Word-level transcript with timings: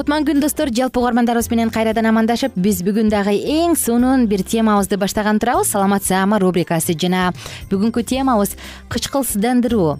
кутман 0.00 0.24
күн 0.24 0.38
достор 0.40 0.70
жалпы 0.72 0.96
угармандарыбыз 0.96 1.50
менен 1.52 1.68
кайрадан 1.68 2.06
амандашып 2.08 2.54
биз 2.56 2.78
бүгүн 2.86 3.10
дагы 3.12 3.34
эң 3.36 3.74
сонун 3.76 4.22
бир 4.30 4.40
темабызды 4.40 4.96
баштаган 4.96 5.36
турабыз 5.42 5.68
саламат 5.74 6.06
саама 6.08 6.38
рубрикасы 6.40 6.94
жана 6.96 7.34
бүгүнкү 7.68 8.06
темабыз 8.08 8.54
кычкылсыздандыруу 8.88 9.98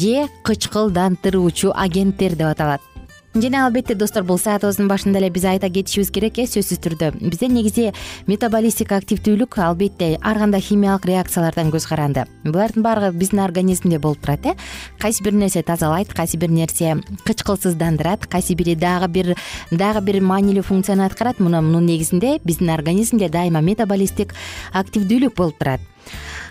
же 0.00 0.24
кычкылдандыруучу 0.48 1.74
агенттер 1.76 2.32
деп 2.32 2.48
аталат 2.54 2.91
жана 3.34 3.64
албетте 3.66 3.94
достор 3.94 4.24
бул 4.28 4.36
саатыбыздын 4.38 4.88
башында 4.90 5.20
эле 5.20 5.30
биз 5.32 5.44
айта 5.48 5.70
кетишибиз 5.72 6.10
керек 6.12 6.38
э 6.38 6.44
сөзсүз 6.44 6.80
түрдө. 6.84 7.12
Бизде 7.20 7.48
негизи 7.48 7.92
метаболисттик 8.26 8.92
активдүүлүк 8.92 9.56
албетте 9.58 10.18
ар 10.20 10.38
кандай 10.38 10.60
химиялык 10.60 11.06
реакциялардан 11.06 11.70
көз 11.72 11.88
каранды. 11.88 12.26
Булардын 12.44 12.82
баардыгы 12.82 13.16
биздин 13.16 13.40
организмде 13.40 13.98
болуп 13.98 14.20
турат 14.20 14.44
э. 14.46 14.54
Кайсы 14.98 15.24
бир 15.24 15.32
нерсе 15.32 15.62
тазалайт 15.62 16.12
кайсы 16.12 16.36
бир 16.36 16.50
нерсе 16.50 17.00
кычкылсыздандырат 17.24 18.26
кайсы 18.26 18.54
бири 18.54 18.74
дагы 18.74 19.08
бир 19.08 19.36
дагы 19.70 20.00
бир 20.02 20.20
маанилүү 20.20 20.62
функцияны 20.62 21.06
аткарат. 21.06 21.40
Мына 21.40 21.62
мунун 21.62 21.86
негизинде 21.86 22.38
биздин 22.44 22.70
организмде 22.70 23.28
дайыма 23.28 23.60
метаболисттик 23.60 24.34
активдүүлүк 24.72 25.34
болуп 25.34 25.58
турат. 25.58 25.80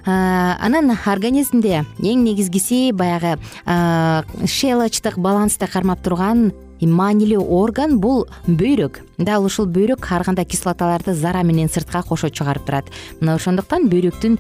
Анан 0.06 0.98
организмде 1.06 1.86
эң 2.02 2.24
негизгиси 2.26 2.92
баягы 2.92 3.38
шелочтук 4.48 5.20
балансты 5.20 5.68
кармап 5.68 6.02
турган 6.02 6.52
маанилүү 6.90 7.44
орган 7.54 8.00
бул 8.02 8.26
бөйрөк 8.48 9.02
дал 9.18 9.46
ушул 9.46 9.68
бөйрөк 9.68 10.08
ар 10.12 10.24
кандай 10.26 10.46
кислоталарды 10.46 11.14
зара 11.14 11.44
менен 11.44 11.70
сыртка 11.70 12.02
кошо 12.02 12.30
чыгарып 12.30 12.66
турат. 12.66 12.86
Мына 13.20 13.36
ошондуктан 13.36 13.90
бөйрөктүн 13.90 14.38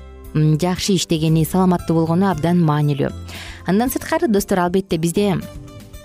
жакшы 0.61 0.95
иштегени 0.95 1.45
саламаттуу 1.45 1.99
болгону 1.99 2.29
абдан 2.31 2.61
маанилүү. 2.63 3.11
Андан 3.67 3.89
сырткары 3.89 4.27
достор 4.27 4.59
албетте 4.59 4.97
бизде 4.97 5.37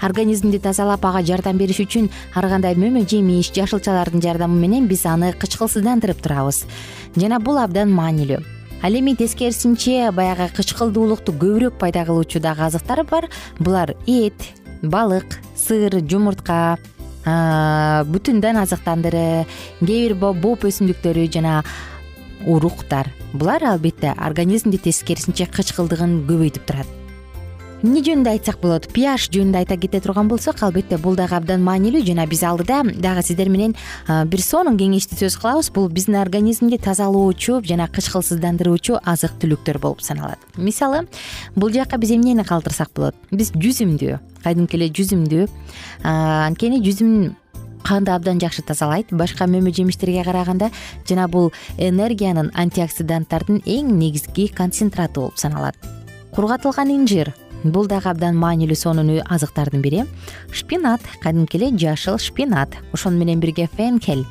организмди 0.03 0.59
тазалап 0.59 1.05
ага 1.07 1.23
жардам 1.23 1.57
бериш 1.57 1.81
үчүн 1.81 2.11
ар 2.35 2.49
кандай 2.51 2.77
мөмө 2.77 3.07
жемиш 3.09 3.53
жашылчалардын 3.57 4.21
жардамы 4.21 4.59
менен 4.61 4.89
биз 4.89 5.07
аны 5.07 5.33
кычкылсыздандырып 5.33 6.21
турабыз. 6.23 6.65
Жана 7.17 7.41
бул 7.41 7.59
абдан 7.59 7.93
маанилүү. 7.97 8.43
Ал 8.83 8.93
эми 8.93 9.15
тескерисинче 9.17 10.11
баягы 10.13 10.51
кычкылдуулукту 10.57 11.33
көбүрөөк 11.33 11.79
пайда 11.81 12.05
кылуучу 12.05 12.41
дагы 12.45 12.67
азыктар 12.67 13.05
бар. 13.09 13.31
Булар 13.59 13.95
эт 14.07 14.37
балык 14.83 15.41
сыр 15.67 15.99
жумуртка 16.07 16.79
бүтүн 17.27 18.39
дан 18.41 18.61
азыктандыры 18.63 19.47
кээ 19.83 19.87
бир 19.89 20.15
боп 20.15 20.63
өсүмдүктөрү 20.69 21.27
жана 21.35 21.63
уруктар. 22.47 23.11
Булар 23.33 23.65
албетте 23.73 24.13
организмди 24.15 24.79
тескерисинче 24.79 25.49
кычкылдыгын 25.51 26.21
көбөйтүп 26.29 26.69
турат 26.69 27.06
эмне 27.87 28.01
жөнүндө 28.03 28.33
айтсак 28.33 28.59
болот? 28.59 28.89
Пиаш 28.91 29.29
жөнүндө 29.31 29.61
айта 29.61 29.77
кете 29.79 30.01
турган 30.03 30.27
болсок 30.27 30.59
албетте 30.67 30.99
бул 30.99 31.15
дагы 31.15 31.37
абдан 31.39 31.63
маанилүү 31.63 32.03
жана 32.09 32.25
биз 32.27 32.43
алдыда 32.43 32.81
дагы 32.99 33.23
сиздер 33.23 33.49
менен 33.53 33.77
бир 34.27 34.43
сонун 34.43 34.79
кеңешти 34.81 35.15
сөз 35.15 35.37
кылабыз. 35.39 35.71
Бул 35.71 35.87
биздин 35.89 36.17
организмди 36.19 36.81
тазалоочу 36.83 37.61
жана 37.63 37.87
кычкылсыздандыруучу 37.87 38.99
азык 39.05 39.39
түлүктөр 39.39 39.79
болуп 39.79 40.03
саналат. 40.03 40.43
Мисалы 40.57 41.05
бул 41.55 41.71
жака 41.71 41.99
биз 42.03 42.11
эмнени 42.17 42.43
калтырсак 42.43 42.91
болот? 42.97 43.15
Биз 43.31 43.53
жүзүмдү 43.55 44.19
кадимки 44.43 44.81
эле 44.81 44.91
жүзүмдү 44.91 45.47
анткени 46.03 46.83
жүзүм 46.83 47.15
канды 47.87 48.11
абдан 48.11 48.43
жакшы 48.43 48.67
тазалайт? 48.67 49.15
Башка 49.15 49.47
мөмө 49.47 49.71
жемиштерге 49.71 50.25
караганда 50.27 50.73
жана 51.07 51.29
бул 51.29 51.53
энергиянын 51.79 52.51
антиоксиданттардын 52.55 53.63
эң 53.63 53.95
негизги 53.95 54.49
концентраты 54.51 55.21
болуп 55.21 55.39
саналат. 55.39 55.77
Кургатылган 56.35 56.91
инжир 56.91 57.33
бул 57.65 57.87
дагы 57.87 58.11
абдан 58.11 58.37
маанилүү 58.37 58.77
сонун 58.77 59.11
азыктардын 59.25 59.83
бири. 59.83 60.05
Шпинат 60.53 61.01
кадимки 61.23 61.57
эле 61.57 61.77
жашыл 61.77 62.19
шпинат. 62.19 62.75
Ошону 62.93 63.19
менен 63.19 63.41
бирге 63.41 63.69
фенхель 63.77 64.27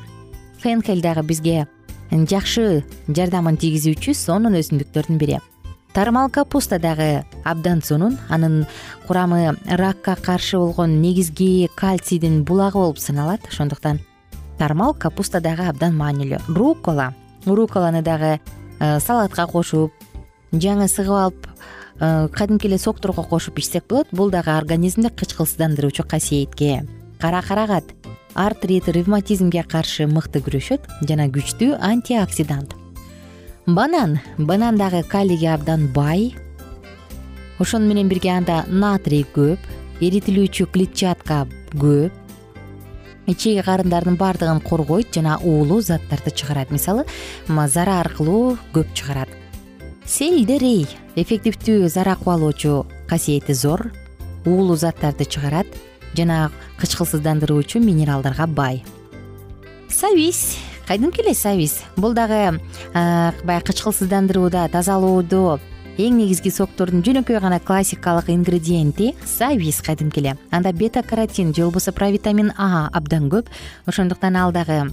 фенхель 0.58 1.02
дагы 1.02 1.22
бизге 1.22 1.66
жакшы 2.10 2.84
жардамын 3.08 3.58
тийгизүүчү 3.60 4.14
сонун 4.14 4.56
өсүмдүктөрдүн 4.58 5.18
бири. 5.18 5.38
Тармал 5.92 6.28
капуста 6.30 6.78
дагы 6.78 7.24
абдан 7.44 7.82
сонун. 7.82 8.18
Анын 8.28 8.66
курамы 9.06 9.56
ракка 9.66 10.16
каршы 10.16 10.58
болгон 10.58 11.00
негизги 11.00 11.70
кальцийдин 11.74 12.44
булагы 12.44 12.78
болуп 12.78 12.98
саналат. 12.98 13.40
Ошондуктан 13.48 14.00
тармал 14.58 14.94
капуста 14.94 15.40
дагы 15.40 15.68
абдан 15.68 15.96
маанилүү. 15.96 16.40
Руккола. 16.48 17.14
Рукколаны 17.46 18.02
дагы 18.02 18.40
э, 18.80 19.00
салатка 19.00 19.46
кошуп 19.46 19.92
жаңы 20.52 20.88
сыгып 20.88 21.16
алып 21.16 21.46
кадимки 21.98 22.66
эле 22.66 22.78
сокторго 22.78 23.22
кошуп 23.22 23.58
ичсек 23.58 23.84
болот 23.88 24.08
бул 24.12 24.30
дагы 24.30 24.50
организмди 24.50 25.08
кычкылсыздандыруучу 25.08 26.04
касиетке. 26.04 26.86
Кара 27.18 27.42
карагат 27.42 27.84
артрит 28.34 28.88
ревматизмге 28.88 29.62
каршы 29.64 30.06
мыкты 30.06 30.42
күрөшөт 30.44 30.84
жана 31.08 31.28
күчтүү 31.32 31.78
антиоксидант. 31.80 32.74
Банан. 33.66 34.20
Банан 34.38 34.76
дагы 34.76 35.02
калийге 35.02 35.54
абдан 35.54 35.88
бай. 35.92 36.36
Ошону 37.58 37.86
менен 37.86 38.08
бирге 38.08 38.30
анда 38.36 38.64
натрий 38.68 39.24
көп 39.24 39.58
эритилүүчү 40.00 40.68
клетчатка 40.72 41.46
көп. 41.72 42.12
Ичеги 43.26 43.64
карындардын 43.64 44.20
баардыгын 44.20 44.60
коргойт 44.60 45.14
жана 45.16 45.40
уулуу 45.42 45.80
заттарды 45.80 46.30
чыгарат. 46.30 46.70
Мисалы 46.70 47.06
зара 47.48 48.00
аркылуу 48.00 48.58
көп 48.74 48.92
чыгарат 48.92 49.45
селдерей 50.06 50.86
эффективдүү 51.18 51.88
зара 51.90 52.14
кубалоочу 52.14 52.86
касиети 53.10 53.52
зор 53.52 53.90
уулуу 54.46 54.76
заттарды 54.76 55.24
чыгарат 55.24 55.66
жана 56.14 56.52
кычкылсыздандыруучу 56.78 57.80
минералдарга 57.80 58.46
бай. 58.46 58.84
Сабиз 59.90 60.56
кадимки 60.86 61.20
эле 61.20 61.34
сабиз 61.34 61.82
бул 61.96 62.14
дагы 62.14 62.60
баягы 62.94 63.66
кычкылсыздандырууда 63.66 64.68
тазалоодо 64.70 65.58
эң 65.98 66.20
негизги 66.20 66.52
соктордун 66.54 67.02
жөнөкөй 67.02 67.40
гана 67.40 67.58
классикалык 67.58 68.30
ингредиенти 68.30 69.16
сабиз 69.24 69.82
кадимки 69.82 70.20
эле 70.20 70.36
анда 70.52 70.72
бета 70.72 71.02
каротин 71.02 71.52
же 71.52 71.62
болбосо 71.62 71.90
провитамин 71.92 72.52
а 72.56 72.88
абдан 72.92 73.28
көп. 73.28 73.46
Ошондуктан 73.86 74.36
ал 74.36 74.52
дагы 74.52 74.92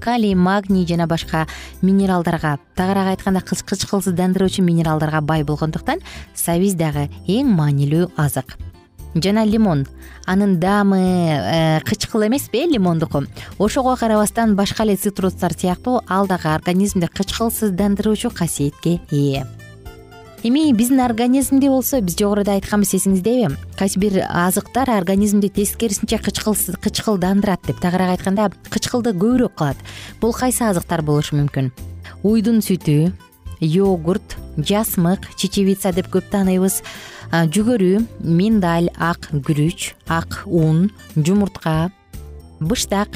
калий 0.00 0.34
магний 0.34 0.86
жана 0.86 1.06
башка 1.06 1.46
минералдарга 1.82 2.58
тагыраак 2.74 3.16
айтканда 3.16 3.40
кычкылсыздандыруучу 3.40 4.62
минералдарга 4.62 5.20
бай 5.20 5.44
болгондуктан 5.44 6.00
сабиз 6.34 6.74
дагы 6.74 7.08
эң 7.26 7.52
маанилүү 7.56 8.10
азык. 8.16 8.58
Жана 9.14 9.44
лимон. 9.44 9.86
Анын 10.26 10.58
даамы 10.60 10.98
э, 10.98 11.80
кычкыл 11.84 12.26
эмеспи 12.26 12.64
э 12.64 12.66
лимондуку. 12.66 13.24
Ошого 13.58 13.96
карабастан 13.96 14.56
башка 14.56 14.84
эле 14.84 14.96
цитрустар 14.96 15.52
сыяктуу 15.52 16.00
ал 16.08 16.26
дагы 16.26 16.48
организмди 16.48 17.06
кычкылсыздандыруучу 17.06 18.30
касиетке 18.30 19.00
ээ 19.10 19.61
эми 20.42 20.72
биздин 20.72 21.00
организмде 21.00 21.68
болсо 21.70 22.00
биз 22.02 22.16
жогоруда 22.18 22.56
айтканбыз 22.56 22.96
эсиңиздеби 22.98 23.52
кайсы 23.78 24.00
бир 24.02 24.24
азыктар 24.26 24.90
организмди 24.90 25.48
тескерисинче 25.48 26.18
кычкылдандырат 26.18 27.62
деп. 27.66 27.78
Тагыраак 27.78 28.16
айтканда 28.16 28.50
кычкылды 28.68 29.14
көбүрөөк 29.14 29.54
кылат. 29.54 29.76
Бул 30.20 30.34
кайсы 30.34 30.64
азыктар 30.66 31.02
болушу 31.02 31.36
мүмкүн? 31.38 31.70
Уйдун 32.26 32.58
сүтү 32.58 33.12
йогурт 33.60 34.36
жасмык 34.58 35.30
чечевица 35.38 35.92
деп 35.94 36.10
көп 36.10 36.26
тааныйбыз 36.34 36.82
жүгөрү 37.30 38.02
миндаль 38.26 38.90
ак 38.98 39.30
күрүч 39.30 39.92
ак 40.10 40.42
ун 40.46 40.90
жумуртка 41.14 41.92
быштак 42.58 43.14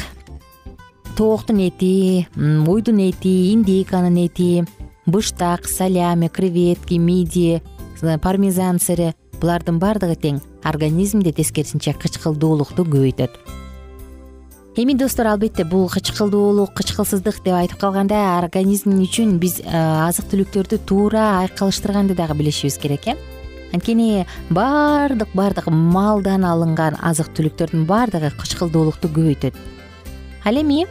тооктун 1.16 1.58
эти 1.66 2.28
уйдун 2.38 3.02
эти 3.02 3.52
индейканын 3.52 4.16
эти 4.28 4.64
быштак 5.06 5.66
солями 5.66 6.28
креветки 6.28 6.94
мидии 6.94 7.62
пармезан 8.22 8.78
сыры. 8.78 9.14
Булардын 9.40 9.78
баардыгы 9.78 10.16
тең. 10.16 10.40
Организмди 10.64 11.32
тескерисинче 11.32 11.92
кычкылдуулукту 11.92 12.84
көбөйтөт. 12.88 13.36
Эми 14.76 14.94
достор 14.96 15.26
албетте 15.28 15.64
бул 15.64 15.88
кычкылдуулук 15.88 16.72
кычкылсыздык 16.76 17.42
деп 17.44 17.54
айтып 17.56 17.80
калганда 17.80 18.38
организм 18.38 18.96
үчүн 19.04 19.38
биз 19.40 19.62
азык 19.64 20.28
түлүктөрдү 20.32 20.80
туура 20.88 21.42
айкалыштырганды 21.44 22.16
дагы 22.16 22.36
билишибиз 22.36 22.76
керек 22.80 23.08
э. 23.08 23.16
Анткени 23.72 24.26
баардык 24.50 25.32
баардык 25.32 25.68
малдан 25.68 26.44
алынган 26.44 26.96
азык 27.00 27.32
түлүктөрдүн 27.36 27.86
баардыгы 27.88 28.32
кычкылдуулукту 28.36 29.08
көбөйтөт. 29.08 29.56
Ал 30.44 30.60
эми 30.60 30.84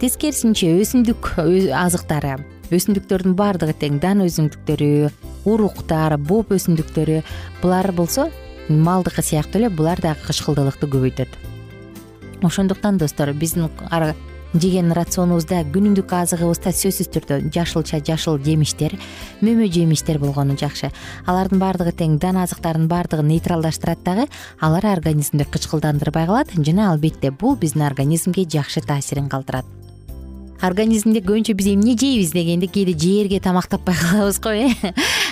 тескерисинче 0.00 0.72
өсүмдүк 0.80 1.34
азыктары 1.76 2.38
өсүмдүктөрдүн 2.70 3.34
баардыгы 3.38 3.74
тең 3.80 3.98
дан 4.02 4.22
өсүмдүктөрү 4.24 5.10
уруктар 5.50 6.16
боп 6.18 6.52
өсүмдүктөрү 6.54 7.20
булар 7.62 7.90
болсо 7.92 8.28
малдыкы 8.68 9.22
сыяктуу 9.26 9.60
эле 9.60 9.70
булар 9.70 10.00
дагы 10.00 10.26
кычкылдуулукту 10.28 10.86
көбөйтөт. 10.90 11.30
Ошондуктан 12.46 12.98
достор 12.98 13.32
биздин 13.32 13.68
жеген 14.54 14.90
рационубузда 14.96 15.62
күнүмдүк 15.70 16.10
азыгыбызда 16.10 16.72
сөзсүз 16.74 17.10
түрдө 17.14 17.38
жашылча 17.54 18.00
жашыл 18.02 18.40
жемиштер 18.42 18.96
мөмө 19.46 19.68
жемиштер 19.70 20.18
болгону 20.18 20.56
жакшы. 20.58 20.90
Алардын 21.30 21.62
баардыгы 21.62 21.94
тең 21.94 22.18
дан 22.18 22.40
азыктардын 22.42 22.88
баардыгын 22.90 23.30
нейтралдаштырат 23.30 24.02
дагы 24.04 24.26
алар 24.58 24.90
организмди 24.96 25.46
кычкылдандырбай 25.46 26.26
калат. 26.26 26.50
Жана 26.56 26.90
албетте 26.90 27.30
бул 27.30 27.56
биздин 27.56 27.86
организмге 27.86 28.48
жакшы 28.50 28.82
таасирин 28.82 29.28
калтырат 29.28 29.79
организмде 30.62 31.22
көбүнчө 31.24 31.54
биз 31.56 31.68
эмне 31.72 31.96
жейбиз 31.98 32.32
дегенде 32.36 32.68
кээде 32.68 32.94
жээрге 32.98 33.40
тамак 33.40 33.68
таппай 33.68 33.94
калабыз 33.96 34.40
го 34.40 34.50
э? 34.52 34.68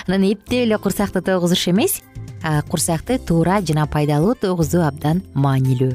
Анан 0.07 0.25
эптеп 0.31 0.65
эле 0.65 0.77
курсакты 0.77 1.21
тойгузуш 1.21 1.67
эмес. 1.69 2.01
Курсакты 2.69 3.19
туура 3.19 3.61
жана 3.61 3.85
пайдалуу 3.85 4.35
тойгузуу 4.35 4.81
абдан 4.87 5.21
маанилүү. 5.33 5.93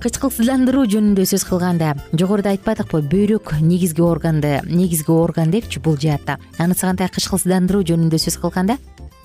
Кычкылсыздандыруу 0.00 0.86
жөнүндө 0.88 1.26
сөз 1.28 1.44
кылганда 1.44 1.92
жогоруда 2.16 2.54
айтпадыкпы 2.54 3.02
бөйрөк 3.04 3.58
негизги 3.60 4.00
органды 4.00 4.62
негизги 4.64 5.12
орган 5.12 5.50
депчи 5.52 5.78
бул 5.78 5.98
жаатта. 6.00 6.38
Анысы 6.56 6.86
кандай 6.86 7.10
кычкылсыздандыруу 7.12 7.84
жөнүндө 7.84 8.16
сөз 8.16 8.38
кылганда 8.40 8.78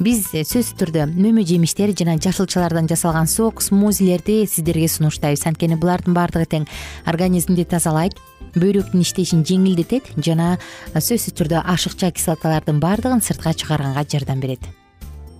биз 0.03 0.25
сөзсүз 0.33 0.73
түрдө 0.75 1.05
мөмө 1.13 1.45
жемиштер 1.47 1.93
жана 1.95 2.17
жашылчалардан 2.19 2.89
жасалган 2.91 3.31
сок 3.31 3.63
смузилерди 3.63 4.41
сиздерге 4.51 4.89
сунуштайбыз. 4.91 5.45
Анткени 5.47 5.79
булардын 5.79 6.17
баардыгы 6.17 6.49
тең. 6.51 6.67
Организмди 7.07 7.63
тазалайт 7.63 8.19
бөйрөктүн 8.55 9.03
иштешин 9.03 9.43
жеңилдетет 9.47 10.09
жана 10.17 10.55
сөзсүз 10.95 11.35
түрдө 11.35 11.61
ашыкча 11.61 12.11
кислоталардын 12.15 12.79
баардыгын 12.79 13.21
сыртка 13.21 13.53
чыгарганга 13.53 14.05
жардам 14.07 14.39
берет. 14.39 14.63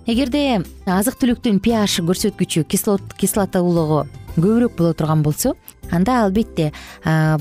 Эгерде 0.06 0.62
азык 0.86 1.16
түлүктүн 1.18 1.58
ph 1.58 2.04
көрсөткүчү 2.06 2.62
кислотуулугу 2.70 4.04
көбүрөөк 4.36 4.76
боло 4.76 4.92
турган 4.92 5.22
болсо 5.24 5.54
анда 5.90 6.20
албетте 6.22 6.70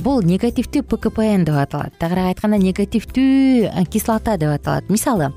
бул 0.02 0.24
негативдүү 0.24 0.86
пкпн 0.88 1.44
деп 1.46 1.60
аталат. 1.60 1.94
Тагыраак 2.00 2.34
айтканда 2.34 2.58
негативдүү 2.64 3.86
кислота 3.92 4.38
деп 4.40 4.56
аталат. 4.56 4.90
Мисалы 4.90 5.34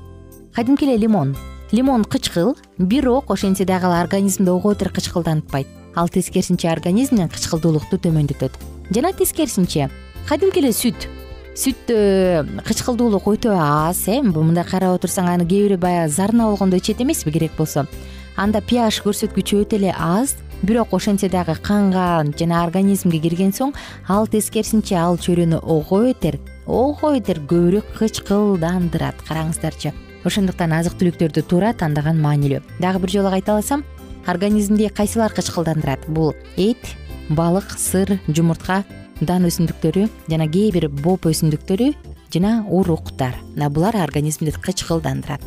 кадимки 0.55 0.87
эле 0.87 0.97
лимон. 0.97 1.35
Лимон 1.71 2.03
кычкыл 2.03 2.55
бирок 2.79 3.29
ошентсе 3.29 3.65
дагы 3.65 3.85
ал 3.85 4.01
организмди 4.01 4.49
ого 4.49 4.73
бетер 4.73 4.89
кычкылдантпайт. 4.89 5.67
Ал 5.95 6.09
тескерисинче 6.09 6.69
организмден 6.69 7.29
кычкылдуулукту 7.29 7.97
төмөндөтөт. 7.97 8.57
Жана 8.89 9.13
тескерисинче 9.13 9.89
кадимки 10.27 10.59
эле 10.59 10.73
сүт. 10.73 11.07
Сүттө 11.59 12.63
кычкылдуулук 12.63 13.25
өтө 13.27 13.51
аз 13.51 14.05
э. 14.07 14.21
Мындай 14.23 14.63
карап 14.63 14.99
отурсаң 14.99 15.27
аны 15.27 15.47
кээ 15.47 15.67
бири 15.67 15.77
баягы 15.77 16.11
зарына 16.11 16.47
болгондо 16.47 16.77
ичет 16.77 17.01
эмеспи 17.01 17.31
керек 17.31 17.51
болсо. 17.57 17.85
Анда 18.37 18.61
ph 18.61 19.03
көрсөткүчү 19.03 19.65
өтө 19.65 19.75
эле 19.75 19.91
аз 19.91 20.37
бирок 20.63 20.93
ошентсе 20.93 21.29
дагы 21.29 21.55
канга 21.61 22.23
жана 22.39 22.63
организмге 22.63 23.19
кирген 23.19 23.51
соң 23.51 23.73
ал 24.07 24.27
тескерисинче 24.27 24.95
ал 24.95 25.17
чөйрөнү 25.17 25.59
ого 25.63 26.03
бетер 26.05 26.39
ого 26.65 27.11
бетер 27.11 27.41
көбүрөөк 27.43 27.97
кычкылдандырат. 27.99 29.19
Караңыздарчы 29.27 29.91
ошондуктан 30.23 30.71
азык 30.75 30.95
түлүктөрдү 30.99 31.43
туура 31.43 31.73
тандаган 31.73 32.21
маанилүү. 32.21 32.61
Дагы 32.79 33.03
бир 33.03 33.11
жолу 33.17 33.33
кайта 33.35 33.55
алсам 33.57 33.83
организмди 34.27 34.87
кайсылар 34.87 35.33
кычкылдандырат? 35.33 36.07
Бул 36.07 36.35
эт 36.55 36.95
балык 37.29 37.75
сыр 37.77 38.19
жумуртка 38.27 38.83
дан 39.21 39.47
өсүмдүктөрү 39.47 40.07
жана 40.29 40.47
кээ 40.47 40.71
бир 40.75 40.87
боп 40.89 41.27
өсүмдүктөрү 41.29 41.93
жана 42.33 42.65
уруктар. 42.69 43.35
Мына 43.55 43.69
булар 43.69 43.95
организмди 44.03 44.51
кычкылдандырат. 44.51 45.41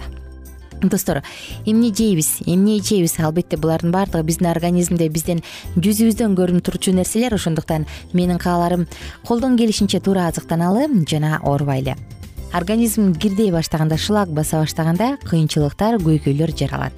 Достор 0.83 1.23
эмне 1.64 1.93
жейбиз 1.95 2.43
эмне 2.47 2.79
ичебиз 2.79 3.19
албетте 3.21 3.57
булардын 3.57 3.93
баардыгы 3.93 4.25
биздин 4.26 4.49
организмде 4.50 5.09
бизден 5.09 5.43
жүзүбүздөн 5.76 6.35
көрүнүп 6.35 6.64
турчу 6.67 6.93
нерселер. 6.93 7.35
Ошондуктан 7.35 7.87
менин 8.12 8.38
кааларым 8.38 8.88
колдон 9.25 9.57
келишинче 9.57 10.00
туура 10.00 10.26
азыктаналы 10.26 10.88
жана 11.09 11.38
оорубайлы 11.43 11.95
организм 12.52 13.14
кирдей 13.14 13.50
баштаганда 13.50 13.97
шылак 13.97 14.29
баса 14.29 14.59
баштаганда 14.61 15.17
кыйынчылыктар 15.25 15.97
көйгөйлөр 16.02 16.52
жаралат. 16.57 16.93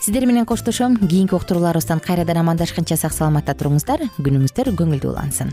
Сиздер 0.00 0.26
менен 0.26 0.46
коштошом. 0.46 0.96
Кийинки 0.96 1.34
уктурууларыбыздан 1.34 2.00
кайрадан 2.00 2.38
амандашканча 2.38 2.96
сак 2.96 3.12
саламатта 3.12 3.56
туруңуздар. 3.58 4.06
Күнүңүздөр 4.20 4.72
көңүлдүү 4.78 5.10
улансын 5.10 5.52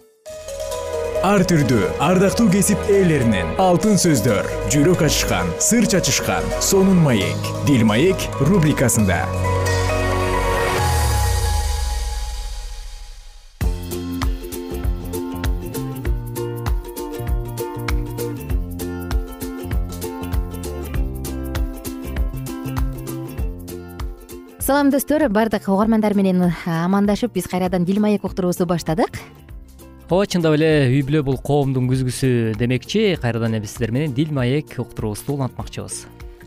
ар 1.21 1.43
түрдүү 1.45 1.85
ардактуу 2.01 2.47
кесип 2.49 2.81
ээлеринен. 2.89 3.53
Алтын 3.61 3.99
сөздөр 4.01 4.47
жүрөк 4.73 5.03
ачышкан 5.05 5.51
сыр 5.61 5.85
чачышкан 5.85 6.45
сонун 6.65 6.97
маек. 7.05 7.37
Дил 7.67 7.85
маек 7.85 8.17
рубрикасында. 8.41 9.21
Салам 24.57 24.89
достор. 24.89 25.27
Баардык 25.29 25.69
угармандар 25.69 26.17
менен 26.17 26.49
амандашып 26.65 27.37
биз 27.37 27.45
кайрадан 27.45 27.85
дил 27.85 28.01
маек 28.01 28.25
уктуруубузду 28.25 28.65
баштадык 28.65 29.21
ооба 30.11 30.27
чындап 30.27 30.57
эле 30.57 30.67
үй 30.91 31.05
бүлө 31.07 31.21
бул 31.23 31.37
коомдун 31.39 31.85
күзгүсү 31.87 32.57
демекчи. 32.59 33.13
Кайрадан 33.21 33.55
эле 33.55 33.63
биз 33.63 33.71
сиздер 33.71 33.93
менен 33.95 34.11
дил 34.11 34.33
маек 34.35 34.75
уктуруубузду 34.83 35.37
улантмакчыбыз 35.37 36.01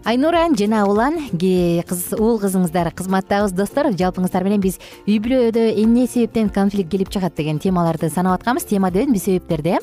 айнура 0.05 0.45
жана 0.53 0.85
улан 0.85 1.17
уул 1.33 2.37
кызыңыздар 2.41 2.91
кызматтабыз 2.95 3.55
достор 3.57 3.89
жалпыңыздар 3.97 4.45
менен 4.45 4.61
биз 4.61 4.77
үй 5.07 5.17
бүлөдө 5.23 5.65
эмне 5.81 6.07
себептен 6.07 6.51
конфликт 6.53 6.91
келип 6.93 7.09
чыгат 7.09 7.35
деген 7.37 7.59
темаларды 7.59 8.11
санап 8.11 8.41
атканбыз. 8.41 8.65
Тема 8.65 8.91
дебедимби 8.91 9.19
себептерди 9.19 9.71
э 9.71 9.79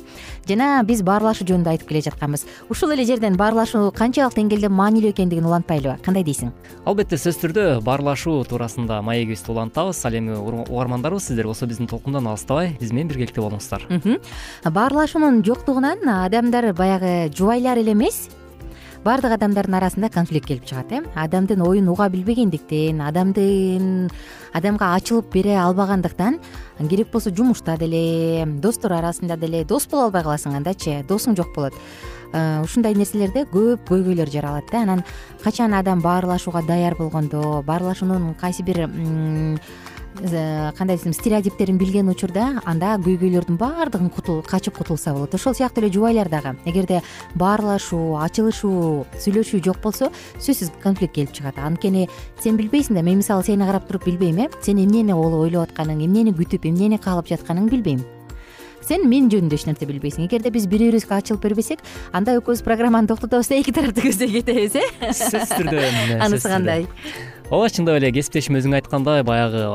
жана 0.48 0.84
биз 0.84 1.02
баарлашуу 1.02 1.48
жөнүндө 1.48 1.70
айтып 1.74 1.88
келе 1.88 2.02
жатканбыз. 2.02 2.46
Ушул 2.70 2.92
эле 2.92 3.06
жерден 3.06 3.36
баарлашуу 3.36 3.92
канчалык 3.92 4.36
деңгээлде 4.38 4.70
маанилүү 4.70 5.12
экендигин 5.12 5.46
улантпайлыбы 5.46 5.98
кандай 6.06 6.24
дейсиң? 6.24 6.52
Албетте 6.86 7.18
сөзсүз 7.18 7.42
түрдө 7.42 7.82
баарлашуу 7.82 8.44
туурасында 8.46 9.02
маегибизди 9.02 9.52
улантабыз. 9.52 10.06
Ал 10.06 10.14
эми 10.14 10.36
угармандарыбыз 10.38 11.32
сиздер 11.32 11.48
болсо 11.48 11.66
биздин 11.66 11.88
толкундан 11.88 12.28
алыстабай 12.28 12.78
биз 12.80 12.92
менен 12.92 13.08
биргеликте 13.08 13.42
болуңуздар. 13.42 13.88
Баарлашуунун 14.70 15.42
жоктугунан 15.44 16.08
адамдар 16.08 16.74
баягы 16.74 17.32
жубайлар 17.34 17.78
эле 17.78 17.94
эмес 17.94 18.30
баардык 19.02 19.34
адамдардын 19.34 19.76
арасында 19.80 20.10
конфликт 20.14 20.48
келип 20.48 20.66
чыгат 20.70 20.92
э. 20.94 21.02
Адамдын 21.16 21.62
оюн 21.66 21.90
уга 21.90 22.08
билбегендиктен 22.10 23.02
адамдын 23.02 24.12
адамга 24.54 24.94
ачылып 24.96 25.32
бере 25.34 25.56
албагандыктан 25.58 26.38
керек 26.90 27.12
болсо 27.12 27.34
жумушта 27.34 27.78
деле 27.78 28.46
достор 28.62 28.94
арасында 28.94 29.38
деле 29.38 29.64
дос 29.66 29.88
боло 29.88 30.06
албай 30.10 30.24
каласың 30.24 30.56
андачы 30.60 31.02
досуң 31.10 31.36
жок 31.36 31.56
болот. 31.56 31.74
Э, 32.34 32.62
ушундай 32.64 32.94
нерселерде 32.96 33.48
көп 33.50 33.90
көйгөйлөр 33.90 34.30
жаралат 34.30 34.70
да. 34.72 34.84
Анан 34.84 35.04
качан 35.44 35.74
адам 35.74 36.02
баарлашууга 36.02 36.62
даяр 36.62 36.96
болгондо 36.96 37.64
баарлашуунун 37.66 38.36
кайсы 38.36 38.64
бир 38.64 38.88
кандай 40.78 40.98
десем 40.98 41.14
стереотиптерин 41.14 41.78
билген 41.78 42.10
учурда 42.10 42.62
анда 42.66 42.98
көйгөйлөрдүн 43.02 43.58
баардыгын 43.58 44.12
качып 44.48 44.78
кутулса 44.78 45.14
болот. 45.14 45.34
Ошол 45.34 45.56
сыяктуу 45.56 45.84
эле 45.84 45.92
жубайлар 45.92 46.30
дагы 46.30 46.56
эгерде 46.66 47.02
баарлашуу 47.36 48.18
ачылышуу 48.20 49.06
сүйлөшүү 49.18 49.64
жок 49.64 49.82
болсо 49.82 50.12
сөзсүз 50.40 50.72
конфликт 50.84 51.16
келип 51.16 51.34
чыгат. 51.34 51.58
Анткени 51.58 52.10
сен 52.44 52.58
билбейсиң 52.58 52.96
да 52.96 53.02
мен 53.02 53.18
мисалы 53.18 53.44
сени 53.44 53.66
карап 53.66 53.88
туруп 53.88 54.06
билбейм 54.06 54.40
э? 54.40 54.50
Сен 54.62 54.78
эмнени 54.78 55.14
ойлоп 55.14 55.70
атканыңды 55.70 56.06
эмнени 56.06 56.36
күтүп 56.36 56.68
эмнени 56.68 56.98
каалап 56.98 57.28
жатканыңды 57.28 57.72
билбейм. 57.72 58.04
Сен 58.82 59.08
мен 59.08 59.30
жөнүндө 59.30 59.56
эч 59.56 59.66
нерсе 59.70 59.86
билбейсиң. 59.86 60.26
Эгерде 60.26 60.52
биз 60.52 60.66
бири 60.68 60.90
бирибизге 60.90 61.16
ачылып 61.16 61.44
бербесек 61.46 61.80
анда 62.12 62.36
экөөбүз 62.40 62.64
программаны 62.66 63.08
токтотобуз 63.08 63.48
да 63.48 63.60
эки 63.62 63.72
тарапты 63.72 64.08
көздөй 64.08 64.34
кетебиз 64.40 64.76
э? 64.76 64.88
Сөзсүз 65.12 65.54
түрдө 65.54 65.86
анысы 66.20 66.50
кандай 66.50 66.88
ооба 67.52 67.68
чындап 67.68 67.98
эле 68.00 68.14
кесиптешим 68.16 68.56
өзүң 68.56 68.78
айткандай 68.78 69.26
баягы 69.28 69.66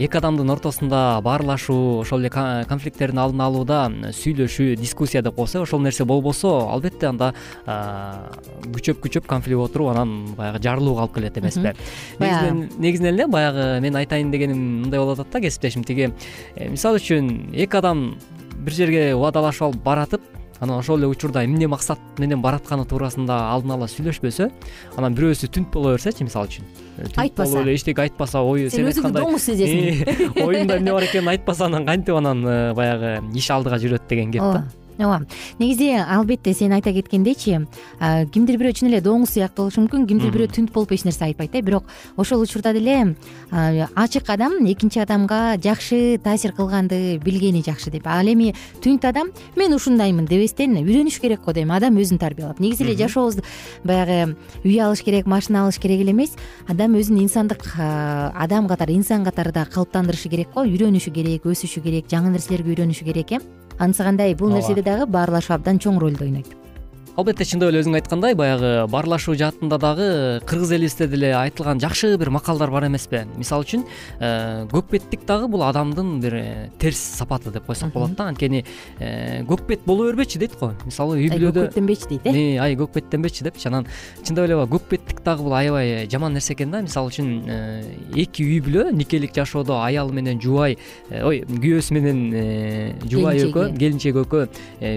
эки 0.00 0.16
адамдын 0.16 0.54
ортосунда 0.54 1.20
баарлашуу 1.20 2.00
ошол 2.00 2.22
эле 2.22 2.30
конфликттердин 2.32 3.20
алдын 3.20 3.42
алууда 3.44 3.80
сүйлөшүү 4.16 4.78
дискуссия 4.80 5.20
деп 5.20 5.36
коебуз 5.36 5.54
э 5.54 5.60
ошол 5.60 5.84
нерсе 5.84 6.06
болбосо 6.08 6.54
албетте 6.72 7.10
анда 7.10 7.34
күчөп 7.66 9.04
күчөп 9.04 9.28
конфликт 9.28 9.58
болуп 9.58 9.72
туруп 9.74 9.92
анан 9.92 10.32
баягы 10.38 10.62
жарылууга 10.64 11.02
алып 11.02 11.14
келет 11.18 11.36
эмеспи 11.36 11.74
негизинен 12.78 13.12
эле 13.12 13.26
баягы 13.26 13.80
менин 13.80 14.00
айтайын 14.00 14.30
дегеним 14.30 14.82
мындай 14.84 15.00
болуп 15.00 15.20
атат 15.20 15.32
да 15.32 15.40
кесиптешим. 15.40 15.84
Тиги 15.84 16.14
э, 16.56 16.68
мисалы 16.70 16.96
үчүн 16.96 17.52
эки 17.52 17.76
адам 17.76 18.16
бир 18.64 18.72
жерге 18.72 19.14
убадалашып 19.14 19.68
алып 19.68 19.82
баратып 19.84 20.39
анан 20.60 20.78
ошол 20.78 20.98
эле 20.98 21.08
учурда 21.08 21.44
эмне 21.44 21.68
максат 21.68 21.98
менен 22.18 22.42
баратканы 22.42 22.84
туурасында 22.88 23.36
алдын 23.52 23.76
ала 23.76 23.88
сүйлөшпөсө 23.90 24.50
анан 24.96 25.16
бирөөсү 25.16 25.48
түнт 25.48 25.72
боло 25.72 25.94
берсечи 25.96 26.24
мисалы 26.24 26.50
үчүн? 26.50 26.68
Айтпаса. 27.16 27.52
болуп 27.52 27.66
эле 27.66 27.74
эчтеке 27.78 28.04
айтпаса 28.06 28.42
ою 28.44 28.70
сен 28.70 28.90
өзүңдү 28.90 29.14
доңуз 29.16 29.48
сезесиң. 29.48 30.04
Оюңда 30.46 30.80
эмне 30.80 30.92
бар 30.92 31.08
экенин 31.08 31.32
айтпаса 31.32 31.70
анан 31.70 31.88
кантип 31.88 32.20
анан 32.20 32.44
э, 32.44 32.58
баягы 32.74 33.16
иш 33.34 33.50
алдыга 33.50 33.80
жүрөт 33.80 34.08
деген 34.08 34.32
кеп 34.36 34.44
да 34.44 34.66
ооба 35.04 35.26
негизи 35.58 35.92
албетте 35.96 36.54
сен 36.54 36.72
айта 36.72 36.92
кеткендейчи 36.92 37.66
кимдир 38.32 38.60
бирөө 38.60 38.76
чын 38.80 38.92
эле 38.92 39.00
доңуз 39.00 39.34
сыяктуу 39.34 39.70
болушу 39.70 39.84
мүмкүн 39.84 40.06
кимдир 40.08 40.32
бирөө 40.34 40.52
түнт 40.56 40.72
болуп 40.72 40.92
эч 40.92 41.04
нерсе 41.04 41.24
айтпайт 41.24 41.54
э 41.54 41.62
бирок 41.62 41.84
ошол 42.16 42.42
учурда 42.42 42.72
деле 42.72 43.16
ачык 43.50 44.28
адам 44.28 44.64
экинчи 44.66 44.98
адамга 44.98 45.56
жакшы 45.62 46.18
таасир 46.22 46.52
кылганды 46.52 47.18
билгени 47.18 47.62
жакшы 47.62 47.90
деп. 47.90 48.06
Ал 48.06 48.26
эми 48.26 48.54
түнт 48.82 49.04
адам 49.04 49.30
мен 49.56 49.74
ушундаймын 49.74 50.26
дебестен 50.26 50.76
үйрөнүш 50.80 51.20
керек 51.20 51.44
го 51.44 51.52
дейм 51.52 51.70
адам 51.70 51.96
өзүн 51.96 52.18
тарбиялап. 52.18 52.60
Негизи 52.60 52.84
эле 52.84 52.96
жашообузду 52.96 53.44
баягы 53.84 54.36
үй 54.64 54.78
алыш 54.80 55.02
керек 55.02 55.26
машина 55.26 55.64
алыш 55.64 55.78
керек 55.78 56.00
эле 56.00 56.12
эмес 56.12 56.36
адам 56.68 56.96
өзүн 56.98 57.22
инсандык 57.22 57.64
адам 57.76 58.68
катары 58.68 58.94
инсан 58.94 59.24
катары 59.24 59.52
да 59.52 59.66
калыптандырышы 59.66 60.28
керек 60.28 60.54
го 60.54 60.64
үйрөнүшү 60.64 61.12
керек 61.14 61.46
өсүшү 61.46 61.82
керек 61.82 62.08
жаңы 62.10 62.34
нерселерге 62.34 62.74
үйрөнүшү 62.74 63.04
керек 63.04 63.32
э 63.32 63.40
анысы 63.80 64.04
кандай 64.04 64.34
бул 64.36 64.52
нерседе 64.52 64.82
дагы 64.84 65.06
баарлашуу 65.08 65.54
абдан 65.56 65.78
чоң 65.80 65.98
ролду 66.02 66.26
ойнойт 66.26 66.50
албетте 67.18 67.44
чындап 67.44 67.70
эле 67.72 67.80
өзүң 67.82 67.96
айткандай 67.98 68.34
баягы 68.38 68.86
баарлашуу 68.90 69.34
жаатында 69.38 69.78
дагы 69.82 70.06
кыргыз 70.46 70.72
элибизде 70.76 71.08
деле 71.10 71.32
айтылган 71.34 71.80
жакшы 71.82 72.12
бир 72.18 72.30
макалдар 72.30 72.70
бар 72.70 72.86
эмеспи. 72.86 73.24
Мисалы 73.36 73.66
үчүн 73.66 73.82
э, 74.20 74.66
көкпеттик 74.70 75.24
дагы 75.26 75.48
бул 75.50 75.64
адамдын 75.66 76.20
бир 76.22 76.36
э, 76.38 76.68
терс 76.78 77.00
сапаты 77.18 77.50
деп 77.50 77.66
койсок 77.66 77.92
болот 77.92 78.14
да. 78.14 78.28
Анткени 78.30 78.64
э, 78.98 79.42
көкпет 79.48 79.82
боло 79.86 80.06
бербечи 80.06 80.38
дейт 80.38 80.54
го. 80.60 80.72
Мисалы 80.84 81.18
үй 81.18 81.28
бүлөдө 81.32 81.66
көкпеттенбечи 81.66 82.08
дейт 82.14 82.30
э? 82.30 82.58
Ай 82.62 82.76
көкпеттенбечи 82.78 83.44
депчи 83.44 83.68
анан 83.68 83.88
чындап 84.22 84.46
эле 84.46 84.60
көкпеттик 84.70 85.24
дагы 85.24 85.42
бул 85.42 85.54
аябай 85.58 86.06
жаман 86.10 86.38
нерсе 86.38 86.54
экен 86.54 86.70
да. 86.70 86.82
Мисалы 86.86 87.10
үчүн 87.10 88.14
эки 88.14 88.46
үй 88.46 88.62
бүлө 88.62 88.94
никелик 88.94 89.34
жашоодо 89.34 89.80
аял 89.82 90.14
менен 90.14 90.40
жубай 90.40 90.78
ой 91.10 91.42
күйөөсү 91.42 91.98
менен 91.98 92.22
жубай 93.10 93.42
экөө 93.48 93.74
келинчек 93.76 94.22
экөө 94.24 94.48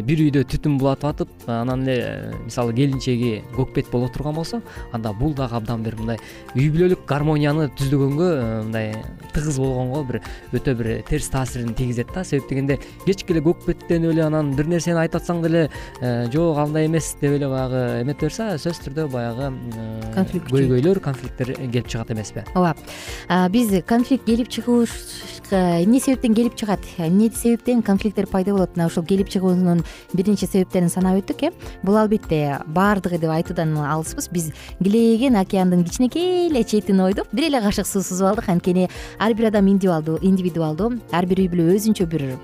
бир 0.06 0.26
үйдө 0.28 0.46
түтүн 0.54 0.78
булатып 0.78 1.10
атып 1.14 1.50
анан 1.50 1.88
эле 1.88 2.03
мисалы 2.46 2.74
келинчеги 2.74 3.44
көк 3.56 3.74
бет 3.76 3.90
боло 3.92 4.10
турган 4.10 4.36
болсо 4.36 4.62
анда 4.92 5.14
бул 5.14 5.34
дагы 5.34 5.56
абдан 5.58 5.84
бир 5.84 5.96
мындай 6.00 6.20
үй 6.56 6.70
бүлөлүк 6.74 7.06
гармонияны 7.10 7.70
түздөгөнгө 7.80 8.30
мындай 8.66 8.94
тыгыз 9.34 9.60
болгонго 9.62 10.04
бир 10.10 10.22
өтө 10.54 10.76
бир 10.80 10.92
терс 11.08 11.30
таасирин 11.34 11.74
тийгизет 11.74 12.14
да. 12.14 12.24
Себеп 12.24 12.50
дегенде 12.50 12.80
кечке 13.06 13.34
эле 13.34 13.42
көк 13.46 13.66
беттенип 13.68 14.14
эле 14.14 14.26
анан 14.28 14.54
бир 14.56 14.68
нерсени 14.70 15.00
айтып 15.02 15.22
атсаң 15.22 15.42
деле 15.44 15.70
жок 16.34 16.58
андай 16.58 16.88
эмес 16.88 17.14
деп 17.22 17.38
эле 17.38 17.50
баягы 17.50 17.84
эметип 18.04 18.28
берсе 18.28 18.52
сөзсүз 18.58 18.84
түрдө 18.88 19.08
баягы 19.14 19.52
конфликт 20.16 20.52
көйгөйлөр 20.54 21.02
конфликттер 21.04 21.54
келип 21.58 21.90
чыгат 21.92 22.14
эмеспи 22.16 22.46
ооба 22.54 22.76
биз 23.54 23.74
конфликт 23.88 24.26
келип 24.26 24.50
чыгуу 24.54 24.86
эмне 25.52 26.00
себептен 26.00 26.34
келип 26.34 26.56
чыгат? 26.56 26.80
Эмне 26.98 27.30
себептен 27.34 27.82
конфликттер 27.82 28.28
пайда 28.28 28.54
болот? 28.54 28.76
Мына 28.76 28.88
ушул 28.88 29.04
келип 29.04 29.30
чыгуунун 29.30 29.84
бир 30.14 30.28
нече 30.28 30.48
себептерин 30.48 30.90
санап 30.90 31.18
өттүк 31.20 31.44
э? 31.48 31.52
Бул 31.84 31.98
албетте 31.98 32.60
баардыгы 32.68 33.20
деп 33.20 33.30
айтуудан 33.30 33.76
алыспыз. 33.78 34.30
Биз 34.30 34.52
килейген 34.80 35.36
океандын 35.36 35.84
кичинекей 35.84 36.50
эле 36.50 36.64
четин 36.64 37.02
ойдуп 37.02 37.28
бир 37.34 37.50
эле 37.50 37.62
кашык 37.62 37.88
суу 37.88 38.02
сузуп 38.02 38.28
алдык. 38.28 38.50
Анткени 38.50 38.90
ар 39.20 39.34
бир 39.34 39.48
адам 39.48 39.68
индивидуалдуу 39.68 40.94
ар 41.12 41.26
бир 41.26 41.44
үй 41.44 41.50
бүлө 41.50 41.76
өзүнчө 41.76 42.08
бир 42.08 42.38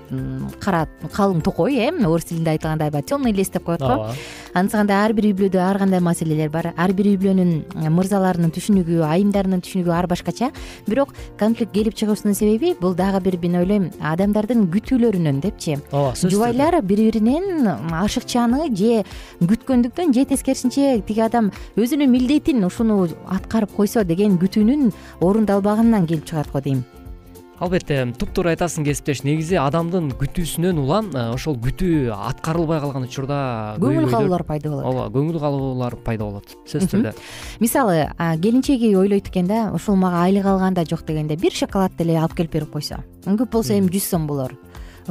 кара 0.60 0.86
калың 1.14 1.40
токой 1.42 1.78
э? 1.78 1.90
Орус 2.06 2.24
тилинде 2.24 2.50
айтылгандай 2.50 2.90
баягы 2.90 3.06
темный 3.06 3.32
лес 3.32 3.50
деп 3.50 3.64
коет 3.64 3.80
го. 3.80 3.86
Ооба. 3.86 4.14
Антсыканда 4.54 5.04
ар 5.04 5.12
бир 5.12 5.30
үй 5.30 5.34
бүлөдө 5.34 5.60
ар 5.62 5.78
кандай 5.78 6.00
маселелер 6.00 6.50
бар? 6.50 6.72
Ар 6.76 6.92
бир 6.92 7.06
үй 7.06 7.16
бүлөнүн 7.20 7.90
мырзаларынын 7.94 8.50
түшүнүгү 8.54 9.02
айымдарынын 9.06 9.62
түшүнүгү 9.62 9.94
ар 9.94 10.08
башкача. 10.10 10.50
Бирок 10.88 11.14
конфликт 11.38 11.72
келип 11.72 11.94
чыгуусунун 11.94 12.34
себеби 12.34 12.74
бул 12.90 12.96
дагы 12.96 13.20
бир 13.22 13.38
мен 13.42 13.56
ойлойм 13.60 13.88
адамдардын 14.02 14.66
күтүүлөрүнөн 14.72 15.40
депчи. 15.44 15.78
Ооба 15.92 16.14
сөзсүз 16.18 16.34
жубайлар 16.34 16.80
бири 16.82 17.10
биринен 17.10 17.68
ашыкчаны 18.02 18.70
же 18.74 19.04
күткөндүктөн 19.40 20.14
же 20.14 20.26
тескерисинче 20.32 21.00
тиги 21.06 21.22
адам 21.22 21.52
өзүнүн 21.76 22.10
милдетин 22.10 22.64
ушуну 22.66 23.06
аткарып 23.28 23.76
койсо 23.76 24.04
деген 24.04 24.38
күтүүнүн 24.42 24.90
орундалбаганынан 25.20 26.08
келип 26.10 26.26
чыгат 26.26 26.50
го 26.52 26.60
дейм 26.60 26.82
албетте 27.60 28.00
туптуура 28.18 28.54
айтасың 28.54 28.86
кесиптеш. 28.86 29.22
Негизи 29.26 29.58
адамдын 29.60 30.10
күтүүсүнөн 30.20 30.80
улам 30.80 31.10
э, 31.14 31.26
ошол 31.34 31.58
күтүү 31.60 32.10
аткарылбай 32.16 32.80
калган 32.82 33.06
учурда 33.08 33.40
көңүл 33.82 34.08
калуулар 34.10 34.44
пайда 34.48 34.72
болот. 34.72 34.88
Ооба 34.88 35.06
көңүл 35.14 35.38
калуулар 35.42 35.98
пайда 36.06 36.26
болот 36.30 36.56
сөзсүз 36.70 36.94
түрдө. 36.94 37.14
Мисалы 37.60 38.08
келинчеги 38.42 38.94
ойлойт 38.96 39.28
экен 39.30 39.50
да 39.50 39.68
ушул 39.76 40.00
мага 40.00 40.24
айлык 40.24 40.48
алганда 40.48 40.86
жок 40.88 41.04
дегенде 41.06 41.36
бир 41.36 41.52
шоколад 41.52 41.96
деле 41.98 42.18
алып 42.18 42.38
келип 42.40 42.58
берип 42.58 42.72
койсо. 42.72 43.04
Көп 43.26 43.52
болсо 43.52 43.76
эми 43.76 43.92
жүз 43.92 44.10
сом 44.14 44.26
болор 44.30 44.56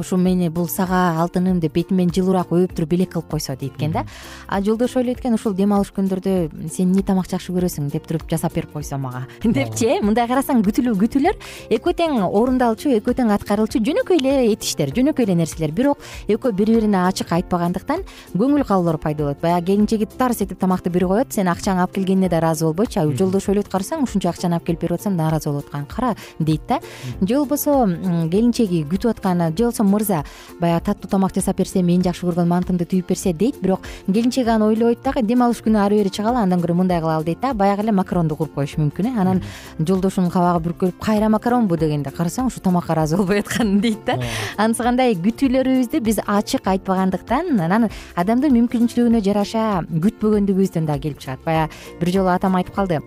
ушу 0.00 0.16
мени 0.16 0.48
бул 0.48 0.68
сага 0.68 1.20
алтыным 1.22 1.60
деп 1.60 1.74
бетимен 1.74 2.10
жылуураак 2.10 2.50
өбүп 2.50 2.74
туруп 2.74 2.90
белек 2.90 3.12
кылып 3.12 3.30
койсо 3.30 3.56
дейт 3.56 3.76
экен 3.76 3.92
да. 3.92 4.04
А 4.48 4.60
жолдошу 4.62 4.98
ойлойт 5.00 5.20
экен 5.20 5.34
ушул 5.34 5.54
дем 5.54 5.72
алыш 5.72 5.92
күндөрдө 5.94 6.50
сен 6.72 6.90
эмне 6.90 7.02
тамак 7.02 7.28
жакшы 7.30 7.52
көрөсүң 7.52 7.90
деп 7.92 8.06
туруп 8.08 8.26
жасап 8.30 8.54
берип 8.54 8.72
койсо 8.72 8.98
мага. 8.98 9.26
Депчи 9.44 9.86
э 9.86 10.00
мындай 10.02 10.26
карасаң 10.26 10.64
күтүүлөр 10.64 11.36
экөө 11.70 11.94
тең 11.94 12.18
орундалчу 12.24 12.90
экөө 12.96 13.14
тең 13.20 13.30
аткарылчу 13.36 13.82
жөнөкөй 13.84 14.18
эле 14.18 14.52
этиштер 14.52 14.90
жөнөкөй 14.96 15.28
эле 15.28 15.34
нерселер. 15.42 15.70
Бирок 15.70 15.98
экөө 16.28 16.52
бири 16.56 16.80
бирине 16.80 17.02
ачык 17.06 17.32
айтпагандыктан 17.36 18.04
көңүл 18.34 18.64
калуулар 18.66 18.98
пайда 18.98 19.24
болот. 19.24 19.40
Баягы 19.42 19.72
келинчеги 19.72 20.06
тарс 20.06 20.42
этип 20.44 20.58
тамакты 20.58 20.90
берип 20.90 21.08
коет 21.10 21.32
сен 21.34 21.48
акчаңы 21.50 21.84
алып 21.84 21.94
келгенине 21.98 22.28
да 22.28 22.40
ыраазы 22.40 22.64
болбойчу. 22.64 23.00
А 23.00 23.06
жолдошу 23.06 23.52
ойлойт 23.52 23.68
карасаң 23.68 24.04
ушунча 24.04 24.30
акчаны 24.30 24.56
алып 24.56 24.66
келип 24.70 24.80
берип 24.80 24.98
атсам 24.98 25.16
нааразы 25.16 25.50
болуп 25.50 25.66
аткан 25.66 25.86
кара 25.86 26.14
дейт 26.38 26.62
да. 26.68 26.80
Же 27.20 27.36
болбосо 27.38 27.86
келинчеги 28.30 28.84
күтүп 28.90 29.10
аткан 29.16 29.42
же 29.56 29.64
болбосо 29.64 29.84
мырза 29.90 30.22
баягы 30.60 30.84
таттуу 30.86 31.10
тамак 31.10 31.34
жасап 31.34 31.58
берсе 31.58 31.82
мен 31.82 32.02
жакшы 32.02 32.26
көргөн 32.26 32.48
мантымды 32.48 32.86
түйүп 32.86 33.10
берсе 33.10 33.32
дейт. 33.32 33.60
Бирок 33.60 33.84
келинчеги 34.06 34.48
аны 34.48 34.70
ойлобойт 34.70 35.02
дагы 35.04 35.22
дем 35.26 35.42
алыш 35.42 35.62
күнү 35.64 35.80
ары 35.82 35.98
бери 36.00 36.10
чыгалы 36.10 36.38
андан 36.42 36.62
көрө 36.62 36.76
мындай 36.78 37.00
кылалы 37.00 37.24
дейт 37.24 37.40
да. 37.40 37.52
Баягы 37.54 37.82
эле 37.82 37.92
макаронду 37.92 38.36
куруп 38.36 38.54
коюшу 38.54 38.80
мүмкүн 38.80 39.10
э. 39.10 39.14
Анан 39.20 39.42
жолдошунун 39.78 40.30
кабагы 40.30 40.62
бүркөлүп 40.68 41.00
кайра 41.00 41.28
макаронбу 41.28 41.76
дегенде 41.76 42.10
карасаң 42.10 42.50
ушу 42.50 42.60
тамакка 42.60 42.94
ыраазы 42.94 43.16
болбой 43.16 43.40
аткан 43.40 43.80
дейт 43.80 44.04
да. 44.06 44.18
Антсыкандай 44.56 45.16
күтүүлөрүбүздү 45.18 46.00
биз 46.00 46.20
ачык 46.26 46.68
айтпагандыктан 46.70 47.60
анан 47.60 47.90
адамдын 48.14 48.54
мүмкүнчүлүгүнө 48.60 49.24
жараша 49.24 49.84
күтпөгөндүгүбүздөн 49.90 50.86
дагы 50.86 51.08
келип 51.08 51.20
чыгат. 51.20 51.44
Баягы 51.44 51.72
бир 52.00 52.14
жолу 52.14 52.32
атам 52.32 52.56
айтып 52.60 52.74
калды 52.74 53.00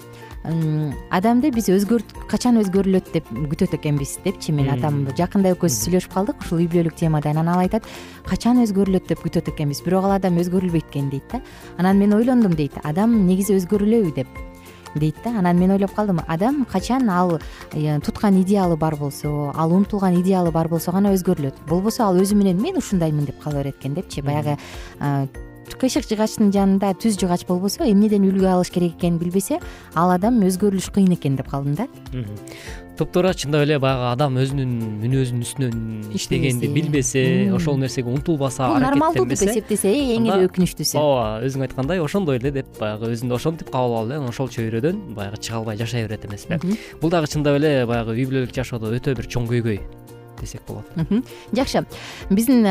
адамды 0.43 1.51
биз 1.55 1.69
качан 2.27 2.57
өзгөрүлөт 2.59 3.11
деп 3.13 3.27
күтөт 3.31 3.75
экенбиз 3.77 4.17
депчи 4.25 4.51
менин 4.51 4.73
атам 4.75 5.05
жакында 5.15 5.53
экөөбүз 5.55 5.77
сүйлөшүп 5.85 6.13
калдык. 6.13 6.41
Ушул 6.43 6.59
үй 6.59 6.67
бүлөлүк 6.67 6.97
темада 6.99 7.31
анан 7.31 7.47
ал 7.47 7.61
айтат 7.63 7.87
качан 8.27 8.59
өзгөрүлөт 8.63 9.07
деп 9.07 9.23
күтөт 9.23 9.47
экенбиз? 9.53 9.83
Бирок 9.85 10.03
ал 10.03 10.17
адам 10.17 10.39
өзгөрүлбөйт 10.41 10.89
экен 10.91 11.09
дейт 11.13 11.23
да. 11.31 11.41
Анан 11.77 11.97
мен 11.97 12.13
ойлондум 12.13 12.57
дейт 12.59 12.75
адам 12.83 13.25
негизи 13.27 13.55
өзгөрүлөбү? 13.55 14.13
деп 14.15 14.27
дейт 14.95 15.15
да. 15.23 15.37
Анан 15.39 15.59
мен 15.59 15.71
ойлоп 15.71 15.95
калдым 15.95 16.19
адам 16.27 16.65
качан 16.65 17.09
ал 17.09 17.39
э, 17.71 17.99
туткан 18.01 18.41
идеалы 18.41 18.75
бар 18.75 18.95
болсо 18.95 19.53
ал 19.55 19.71
умтулган 19.71 20.19
идеалы 20.21 20.51
бар 20.51 20.67
болсо 20.67 20.91
гана 20.91 21.13
өзгөрүлөт? 21.13 21.63
Болбосо 21.69 22.03
ал 22.03 22.19
өзү 22.19 22.35
менен 22.35 22.61
мен 22.61 22.77
ушундаймын 22.77 23.25
деп 23.25 23.41
кала 23.41 23.63
берет 23.63 23.79
экен 23.79 23.93
депчи 23.93 24.21
баягы 24.21 24.57
кыйшык 25.79 26.07
жыгачтын 26.09 26.51
жанында 26.53 26.93
түз 26.99 27.17
жыгач 27.21 27.45
болбосо 27.47 27.87
эмнеден 27.87 28.25
үлгү 28.29 28.47
алыш 28.49 28.71
керек 28.73 28.97
экенин 28.97 29.19
билбесе 29.21 29.59
ал 29.95 30.11
адам 30.13 30.41
өзгөрүлүш 30.47 30.91
кыйын 30.95 31.15
экен 31.17 31.37
деп 31.39 31.49
калдым 31.51 31.75
да. 31.75 31.87
Туптуура 32.97 33.33
чындап 33.33 33.63
эле 33.65 33.79
баягы 33.81 34.05
адам 34.11 34.35
өзүнүн 34.37 34.73
мүнөзүнүн 35.01 35.45
үстүнөн 35.47 36.11
иштегенди 36.13 36.69
билбесе 36.75 37.23
ошол 37.55 37.79
нерсеге 37.81 38.11
умтулбаса 38.13 38.67
бул 38.69 38.83
нормалдуу 38.83 39.25
деп 39.31 39.41
эсептесе 39.47 39.95
эң 40.17 40.29
эле 40.29 40.45
өкүнүчтүүсү 40.49 41.01
ооба 41.01 41.41
өзүң 41.47 41.65
айткандай 41.65 42.03
ошондой 42.03 42.37
эле 42.37 42.53
деп 42.59 42.69
баягы 42.77 43.09
өзүн 43.15 43.33
ошентип 43.33 43.73
кабыл 43.73 43.97
алып 44.03 44.19
эле 44.19 44.29
ошол 44.29 44.53
чөйрөдөн 44.53 45.01
баягы 45.17 45.41
чыга 45.41 45.63
албай 45.63 45.81
жашай 45.81 46.05
берет 46.05 46.29
эмеспи 46.29 46.77
бул 47.01 47.09
дагы 47.09 47.33
чындап 47.33 47.57
эле 47.57 47.75
баягы 47.89 48.13
үй 48.13 48.29
бүлөлүк 48.29 48.53
жашоодо 48.53 48.93
өтө 48.93 49.17
бир 49.17 49.25
чоң 49.25 49.49
көйгөй 49.49 49.81
десек 50.41 50.61
болот. 50.67 50.85
Жакшы. 51.51 51.85
Биздин 52.29 52.63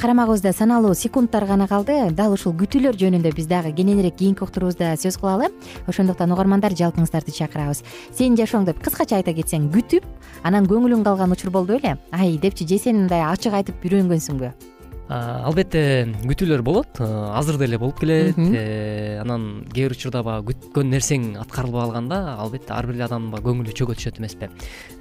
карамагыбызда 0.00 0.52
саналуу 0.52 0.94
секундтар 0.94 1.46
гана 1.46 1.68
калды. 1.68 2.10
Дал 2.10 2.32
ушул 2.32 2.52
күтүүлөр 2.52 2.96
жөнүндө 2.96 3.34
биз 3.34 3.46
дагы 3.46 3.72
кененирээк 3.72 4.16
кийинки 4.16 4.44
уктуруубузда 4.44 4.94
сөз 4.96 5.18
кылалы. 5.18 5.50
Ошондуктан 5.86 6.32
угармандар 6.32 6.72
жалпыңыздарды 6.72 7.32
чакырабыз. 7.32 7.82
Сенин 8.16 8.36
жашооңдо 8.36 8.76
кыскача 8.78 9.16
айта 9.20 9.34
кетсең 9.34 9.70
күтүп 9.74 10.04
анан 10.46 10.66
көңүлүң 10.70 11.04
калган 11.06 11.32
учур 11.32 11.50
болду 11.50 11.78
беле 11.78 11.96
ай 12.12 12.38
депчи 12.38 12.66
же 12.68 12.78
сен 12.78 13.02
мындай 13.04 13.24
ачык 13.26 13.54
айтып 13.54 13.84
үйрөнгөнсүңбү 13.84 14.75
албетте 15.08 15.82
күтүүлөр 16.26 16.62
болот. 16.66 17.00
Азыр 17.00 17.58
деле 17.60 17.78
болуп 17.78 18.00
келет. 18.00 18.38
Э, 18.38 19.20
анан 19.22 19.64
кээ 19.70 19.88
бир 19.88 19.94
учурда 19.94 20.22
баягы 20.26 20.54
күткөн 20.54 20.90
нерсең 20.90 21.28
аткарылбай 21.42 21.86
калганда 21.86 22.18
албетте 22.42 22.74
ар 22.74 22.86
бир 22.86 22.96
эле 22.96 23.06
адамдын 23.06 23.30
баягы 23.30 23.52
көңүлү 23.52 23.76
чөгө 23.76 23.94
түшөт 23.98 24.18
эмеспи. 24.18 24.50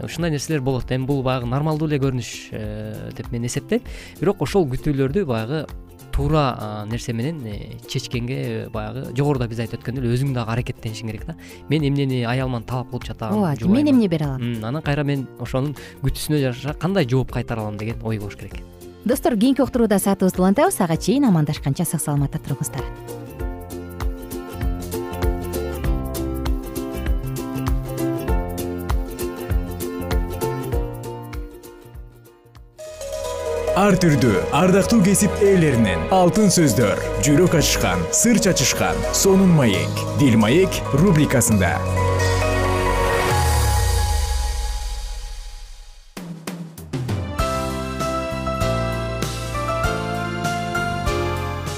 Ушундай 0.04 0.32
нерселер 0.32 0.62
болот. 0.62 0.92
Эми 0.92 1.10
бул 1.10 1.24
баягы 1.26 1.50
нормалдуу 1.50 1.90
эле 1.90 1.98
көрүнүш 2.04 2.36
э, 2.52 3.10
деп 3.18 3.32
мен 3.34 3.50
эсептейм. 3.50 3.82
Бирок 4.22 4.46
ошол 4.46 4.70
күтүүлөрдү 4.70 5.26
баягы 5.26 5.66
туура 6.14 6.86
нерсе 6.88 7.12
менен 7.12 7.42
э, 7.46 7.80
чечкенге 7.90 8.70
баягы 8.72 9.10
жогоруда 9.18 9.50
биз 9.50 9.60
айтып 9.60 9.82
өткөндөй 9.82 10.06
эле 10.06 10.14
өзүң 10.16 10.38
дагы 10.38 10.54
аракеттенишиң 10.54 11.12
керек 11.12 11.26
да. 11.28 11.36
Мен 11.70 11.84
эмнени 11.84 12.22
аялыман 12.30 12.64
талап 12.64 12.94
кылып 12.94 13.10
жатам 13.10 13.36
ооба 13.42 13.74
мен 13.74 13.90
эмне 13.90 14.08
бере 14.08 14.30
алам? 14.30 14.64
Анан 14.64 14.86
кайра 14.86 15.04
мен 15.04 15.28
ошонун 15.44 15.76
күтүүсүнө 16.06 16.44
жараша 16.46 16.78
кандай 16.80 17.10
жооп 17.10 17.34
кайтара 17.36 17.66
алам 17.66 17.82
деген 17.82 18.00
ой 18.04 18.20
болуш 18.20 18.38
керек 18.40 18.62
достор 19.06 19.38
кийинки 19.38 19.62
уктурууда 19.62 20.00
саатыбызды 20.00 20.42
улантабыз 20.42 20.82
ага 20.82 20.98
чейин 20.98 21.26
амандашканча 21.30 21.86
сак 21.86 22.02
саламатта 22.02 22.42
туруңуздар. 22.42 22.82
Ар 33.76 33.98
түрдүү 34.00 34.40
ардактуу 34.56 35.02
кесип 35.04 35.34
ээлеринен 35.44 36.08
алтын 36.16 36.50
сөздөр 36.50 37.02
жүрөк 37.28 37.60
ачышкан 37.60 38.02
сыр 38.16 38.40
чачышкан 38.40 38.98
сонун 39.14 39.52
маек 39.54 40.02
бил 40.18 40.40
маек 40.40 40.82
рубрикасында 40.96 41.76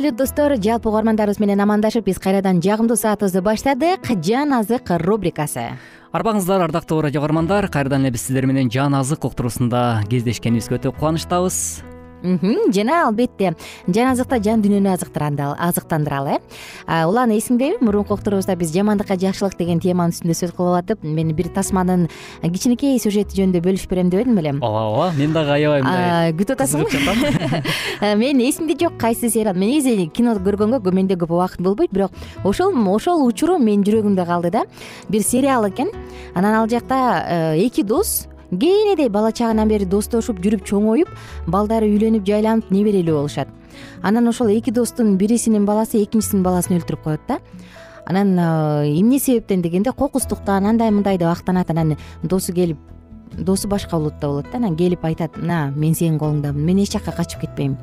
салют 0.00 0.16
достор. 0.16 0.56
Жалпы 0.56 0.88
угармандарыбыз 0.88 1.40
менен 1.40 1.60
амандашып 1.60 2.06
биз 2.06 2.16
кайрадан 2.18 2.62
жагымдуу 2.64 2.96
саатыбызды 2.96 3.42
баштадык. 3.44 4.08
Жан 4.24 4.54
азык 4.56 4.88
рубрикасы. 4.88 5.76
Арбаңыздар 6.12 6.64
ардактуу 6.64 7.02
радио 7.02 7.20
каармандар 7.20 7.68
кайрадан 7.68 8.06
эле 8.06 8.16
биз 8.16 8.24
сиздер 8.24 8.46
менен 8.46 8.70
жан 8.72 8.94
азык 8.94 9.28
уктуруусунда 9.28 10.00
кездешкенибизге 10.08 10.80
өтө 10.80 10.96
кубанычтабыз 10.96 11.84
жана 12.22 13.06
албетте 13.06 13.54
жан 13.86 14.12
азыкта 14.12 14.40
жан 14.42 14.62
дүйнөнү 14.62 14.92
азыктандыралы 14.94 16.38
э. 16.38 17.04
Улан 17.06 17.32
эсиңдеби? 17.36 17.80
Мурунку 17.80 18.14
уктуруубузда 18.14 18.56
биз 18.56 18.72
жамандыкка 18.74 19.16
жакшылык 19.16 19.56
деген 19.58 19.80
теманын 19.80 20.14
үстүндө 20.14 20.36
сөз 20.36 20.54
кылып 20.56 20.78
атып 20.82 21.04
мен 21.04 21.32
бир 21.36 21.50
тасманын 21.54 22.08
кичинекей 22.42 22.98
сюжети 23.00 23.40
жөнүндө 23.40 23.64
бөлүшүп 23.64 23.94
берем 23.94 24.10
дебедим 24.10 24.36
беле 24.36 24.54
ооба 24.60 24.84
ооба 24.90 25.10
мен 25.18 25.32
дагы 25.32 25.56
аябай 25.56 25.82
мындай 25.82 26.34
күтүп 26.38 26.56
атасыңбы 26.58 27.32
э, 28.00 28.14
мен 28.16 28.40
эсимде 28.44 28.76
жок 28.80 28.98
кайсы 29.00 29.30
сериал 29.30 29.56
мен 29.56 29.70
негизи 29.70 30.08
кино 30.14 30.34
көргөнгө 30.36 30.92
менде 30.94 31.16
көп 31.20 31.34
убакыт 31.34 31.60
болбойт 31.64 31.92
бирок 31.92 32.12
ошол 32.44 32.74
ошол 32.94 33.26
учуру 33.26 33.58
менин 33.58 33.84
жүрөгүмдө 33.86 34.26
калды 34.26 34.50
да. 34.50 34.64
Бир 35.08 35.22
сериал 35.22 35.68
экен. 35.68 35.90
Анан 36.34 36.54
ал 36.54 36.68
жакта 36.68 37.24
э, 37.26 37.66
эки 37.66 37.82
дос 37.82 38.28
кенедей 38.50 39.08
бала 39.08 39.32
чагынан 39.32 39.68
бери 39.68 39.84
достошуп 39.84 40.40
жүрүп 40.42 40.64
чоңоюп 40.66 41.08
балдары 41.46 41.88
үйлөнүп 41.90 42.26
жайланып 42.26 42.70
неберелүү 42.70 43.16
болушат. 43.16 43.48
Анан 44.02 44.28
ошол 44.28 44.50
эки 44.56 44.70
достун 44.70 45.16
бирисинин 45.16 45.66
баласы 45.66 46.02
экинчисинин 46.02 46.42
баласын 46.42 46.78
өлтүрүп 46.78 47.02
коет 47.04 47.20
да. 47.28 47.38
Анан 48.06 48.34
эмне 48.38 49.18
себептен 49.18 49.62
дегенде 49.62 49.92
кокустуктан 49.92 50.66
андай 50.66 50.90
мындай 50.90 51.18
деп 51.18 51.28
актанат 51.28 51.70
анан 51.70 51.96
досу 52.22 52.52
келип 52.52 52.78
досу 53.32 53.68
башка 53.68 53.96
улутта 53.96 54.26
болот 54.26 54.46
да 54.50 54.58
анан 54.58 54.76
келип 54.76 55.04
айтат 55.04 55.36
мына 55.36 55.72
мен 55.76 55.94
сенин 55.94 56.18
колуңдамын 56.18 56.64
мен 56.64 56.82
эч 56.82 56.92
жака 56.92 57.12
качып 57.12 57.42
кетпейм 57.42 57.76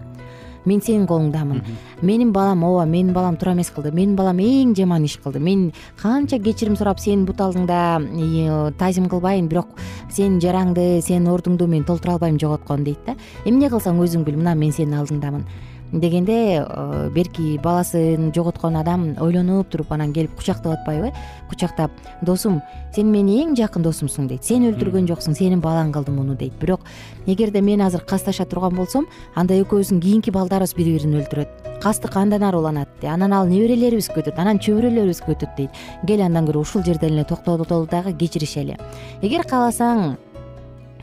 мен 0.66 0.82
сенин 0.82 1.06
колуңдамын. 1.08 1.62
Менин 2.02 2.32
балам 2.34 2.64
ооба 2.64 2.86
менин 2.86 3.14
балам 3.14 3.38
туура 3.38 3.54
эмес 3.54 3.72
кылды. 3.72 3.92
Менин 3.92 4.16
балам 4.16 4.38
эң 4.38 4.74
жаман 4.76 5.04
иш 5.06 5.18
кылды. 5.24 5.40
Мен 5.40 5.72
канча 6.02 6.40
кечирим 6.40 6.76
сурап 6.76 7.00
сенин 7.00 7.26
бут 7.26 7.42
алдыңда 7.42 8.74
тазим 8.78 9.10
кылбайын 9.10 9.48
бирок 9.48 9.68
сенин 10.10 10.40
жараңды 10.40 11.02
сенин 11.02 11.28
ордуңду 11.32 11.68
мен 11.68 11.84
толтура 11.84 12.14
албайм 12.18 12.40
жоготкон 12.40 12.84
дейт 12.84 13.00
да. 13.06 13.16
Эмне 13.46 13.70
кылсаң 13.70 14.00
өзүң 14.04 14.24
бил 14.26 14.38
мына 14.38 14.56
мен 14.56 14.72
сенин 14.72 15.00
алдыңдамын 15.00 15.46
дегенде 15.92 16.66
э, 16.68 17.10
берки 17.14 17.58
баласын 17.64 18.32
жоготкон 18.36 18.76
адам 18.78 19.16
ойлонуп 19.20 19.70
туруп 19.70 19.92
анан 19.92 20.14
келип 20.14 20.36
кучактап 20.36 20.80
атпайбы. 20.80 21.14
Кучактап 21.50 21.92
досум 22.22 22.62
сен 22.94 23.12
менин 23.12 23.52
эң 23.52 23.56
жакын 23.56 23.84
досумсуң 23.84 24.28
дейт. 24.28 24.44
Сен 24.44 24.68
өлтүргөн 24.68 25.08
жоксуң 25.08 25.36
сенин 25.38 25.62
балаң 25.62 25.94
кылды 25.96 26.12
муну 26.12 26.36
дейт. 26.36 26.54
Бирок 26.60 26.82
эгерде 27.26 27.62
мен 27.62 27.82
азыр 27.82 28.02
касташа 28.02 28.46
турган 28.46 28.76
болсом 28.76 29.08
анда 29.36 29.56
экөөбүздүн 29.62 30.02
кийинки 30.02 30.32
балдарыбыз 30.32 30.76
бири 30.76 30.98
бирин 30.98 31.18
өлтүрөт. 31.22 31.80
Кастык 31.82 32.16
андан 32.18 32.44
ары 32.44 32.58
уланат 32.58 32.90
анан 33.04 33.34
ал 33.34 33.48
неберелерибизге 33.48 34.24
өтөт 34.24 34.40
анан 34.42 34.60
чөбүрөлөрүбүзгө 34.60 35.36
өтөт 35.36 35.56
дейт. 35.58 35.72
Кел 36.08 36.22
андан 36.26 36.48
көрө 36.48 36.66
ушул 36.66 36.84
жерден 36.84 37.14
эле 37.14 37.24
токтололу 37.24 37.86
дагы 37.86 38.14
кечиришели. 38.18 38.78
Эгер 39.22 39.46
кааласаң 39.46 40.18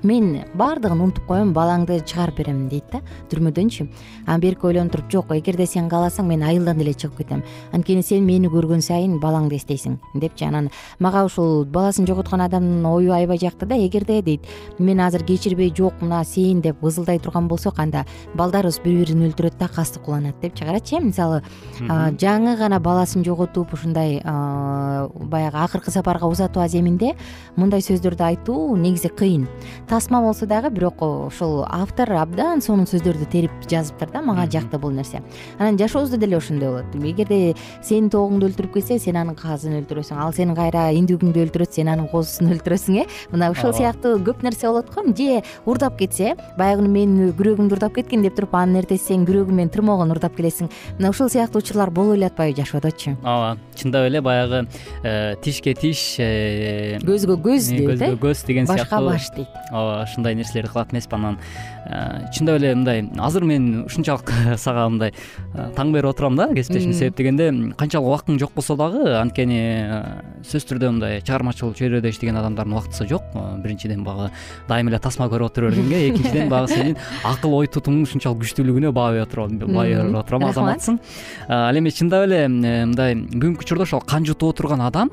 мен 0.04 0.44
баардыгын 0.54 1.00
унутуп 1.00 1.26
коем 1.26 1.52
балаңды 1.54 2.00
чыгарып 2.04 2.42
берем 2.42 2.68
дейт 2.68 2.90
да. 2.92 3.00
Түрмөдөнчү. 3.30 3.86
Анан 4.26 4.40
берки 4.40 4.66
ойлонуп 4.66 4.92
туруп 4.92 5.10
жок 5.12 5.32
эгерде 5.36 5.66
сен 5.66 5.88
кааласаң 5.88 6.26
мен 6.26 6.42
айылдан 6.42 6.78
деле 6.78 6.92
чыгып 6.92 7.22
кетем. 7.22 7.44
Анткени 7.72 8.02
сен 8.02 8.26
мени 8.26 8.50
көргөн 8.52 8.82
сайын 8.82 9.20
балаңды 9.22 9.56
эстейсиң 9.56 10.00
депчи 10.14 10.44
анан 10.44 10.70
мага 10.98 11.24
ушул 11.24 11.64
баласын 11.64 12.06
жоготкон 12.06 12.42
адамдын 12.44 12.84
ою 12.86 13.12
аябай 13.14 13.38
жакты 13.38 13.66
да 13.66 13.78
эгерде 13.78 14.20
дейт. 14.22 14.46
Мен 14.78 15.00
азыр 15.00 15.24
кечирбей 15.24 15.72
жок 15.74 15.94
мына 16.02 16.24
сен 16.24 16.60
деп 16.60 16.82
ызылдай 16.84 17.18
турган 17.18 17.48
болсок 17.48 17.78
анда 17.78 18.04
балдарыбыз 18.34 18.80
бири 18.84 19.04
бирин 19.04 19.24
өлтүрөт 19.28 19.58
да 19.58 19.68
кастык 19.68 20.08
уланат 20.08 20.40
депчи 20.40 20.64
карачы 20.64 20.96
э 20.96 21.00
мисалы 21.00 21.42
жаңы 21.78 22.56
гана 22.56 22.80
баласын 22.80 23.24
жоготуп 23.24 23.72
ушундай 23.74 24.20
баягы 24.22 25.58
акыркы 25.58 25.90
сапарга 25.90 26.26
узатуу 26.26 26.62
аземинде 26.62 27.14
мындай 27.56 27.80
сөздөрдү 27.80 28.24
айтуу 28.24 28.76
негизи 28.76 29.08
кыйын 29.08 29.46
тасма 29.94 30.20
болсо 30.20 30.46
дагы 30.46 30.70
бирок 30.70 31.02
ошол 31.02 31.64
автор 31.70 32.10
абдан 32.18 32.58
сонун 32.60 32.88
сөздөрдү 32.90 33.28
терип 33.30 33.52
жазыптыр 33.70 34.10
да 34.10 34.22
мага 34.26 34.48
жакты 34.50 34.78
бул 34.82 34.90
нерсе. 34.90 35.20
Анан 35.56 35.78
жашообузда 35.78 36.16
деле 36.16 36.36
ошондой 36.36 36.68
болот. 36.68 36.96
Эгерде 36.98 37.54
сенин 37.80 38.08
тооңуңду 38.10 38.48
өлтүрүп 38.48 38.74
кетсе 38.74 38.98
сен 38.98 39.14
анын 39.20 39.36
казын 39.38 39.76
өлтүрөсүң. 39.78 40.18
Ал 40.18 40.34
сени 40.34 40.56
кайра 40.58 40.88
индигиңди 40.98 41.44
өлтүрөт 41.44 41.78
сен 41.78 41.92
анын 41.92 42.08
козусун 42.10 42.50
өлтүрөсүң 42.56 42.98
э? 43.04 43.04
Мына 43.30 43.52
ушул 43.54 43.70
сыяктуу 43.70 44.16
көп 44.26 44.42
нерсе 44.42 44.66
болот 44.66 44.90
го. 44.90 45.04
Же 45.14 45.44
урдап 45.64 45.94
кетсе 46.00 46.34
баягы 46.58 46.82
күнү 46.82 46.90
менин 46.90 47.30
күрөгүмдү 47.38 47.78
урдап 47.78 47.94
кеткин 47.94 48.26
деп 48.26 48.34
туруп 48.34 48.58
анын 48.58 48.82
эртеси 48.82 49.12
сен 49.12 49.28
күрөгүң 49.28 49.54
менен 49.54 49.70
тырмогун 49.70 50.10
урдап 50.10 50.34
келесиң. 50.34 50.72
Мына 50.98 51.14
ушул 51.14 51.30
сыяктуу 51.30 51.62
учурлар 51.62 51.94
боло 51.94 52.18
эле 52.18 52.26
атпайбы 52.26 52.58
жашоодочу 52.58 53.14
ооба. 53.22 53.58
Чындап 53.78 54.08
эле 54.08 54.20
баягы 54.20 54.66
э, 55.04 55.36
тишке 55.42 55.74
тиш 55.78 56.16
э, 56.18 56.98
көзгө 57.04 57.38
көз 57.46 57.70
дейт 57.70 57.88
көзгө 57.94 58.18
көз 58.26 58.44
деген 58.48 58.66
сыяктуу 58.66 58.98
башка 58.98 59.00
баш 59.06 59.30
дейт 59.36 59.74
ушундай 60.04 60.34
нерселерди 60.34 60.70
кылат 60.72 60.92
эмеспи 60.92 61.16
анан. 61.16 61.38
Э, 61.86 62.30
чындап 62.32 62.56
эле 62.56 62.74
мындай 62.74 63.04
азыр 63.18 63.44
мен 63.44 63.84
ушунчалык 63.84 64.30
сага 64.56 64.88
мындай 64.88 65.12
э, 65.12 65.68
таң 65.76 65.92
берип 65.92 66.14
отурам 66.14 66.36
да 66.36 66.48
кесиптешим 66.54 66.94
себеп 66.96 67.18
дегенде 67.18 67.50
канчалык 67.76 68.08
убактың 68.08 68.38
жок 68.40 68.54
болсо 68.56 68.76
дагы 68.76 69.02
анткени 69.18 69.58
э, 69.84 69.98
сөзсүз 70.42 70.68
түрдө 70.70 70.92
мындай 70.94 71.20
чыгармачыл 71.20 71.74
чөйрөдө 71.76 72.08
иштеген 72.08 72.40
адамдардын 72.40 72.78
убактысы 72.78 73.08
жок. 73.10 73.26
Биринчиден 73.62 74.04
баягы 74.04 74.30
дайыма 74.68 74.94
эле 74.94 75.00
тасма 75.04 75.28
көрүп 75.28 75.52
отура 75.52 75.68
бергенге 75.70 76.08
экинчиден 76.08 76.48
баягы 76.48 76.72
сенин 76.72 76.96
акыл 77.24 77.58
ой 77.58 77.68
тутумуңдун 77.68 78.08
ушунчалык 78.08 78.40
күчтүүлүгүнө 78.44 78.94
баа 78.96 79.12
берип 79.12 79.28
отурам 79.28 79.58
баа 79.66 79.84
берип 79.84 80.16
отурам 80.22 80.48
азаматсың. 80.48 81.00
Ал 81.48 81.82
эми 81.82 81.92
чындап 81.92 82.24
эле 82.30 82.46
мындай 82.48 83.18
бүгүнкү 83.18 83.66
учурда 83.68 83.84
ошол 83.84 84.04
кан 84.08 84.24
жутуп 84.24 84.54
отурган 84.56 84.80
адам 84.88 85.12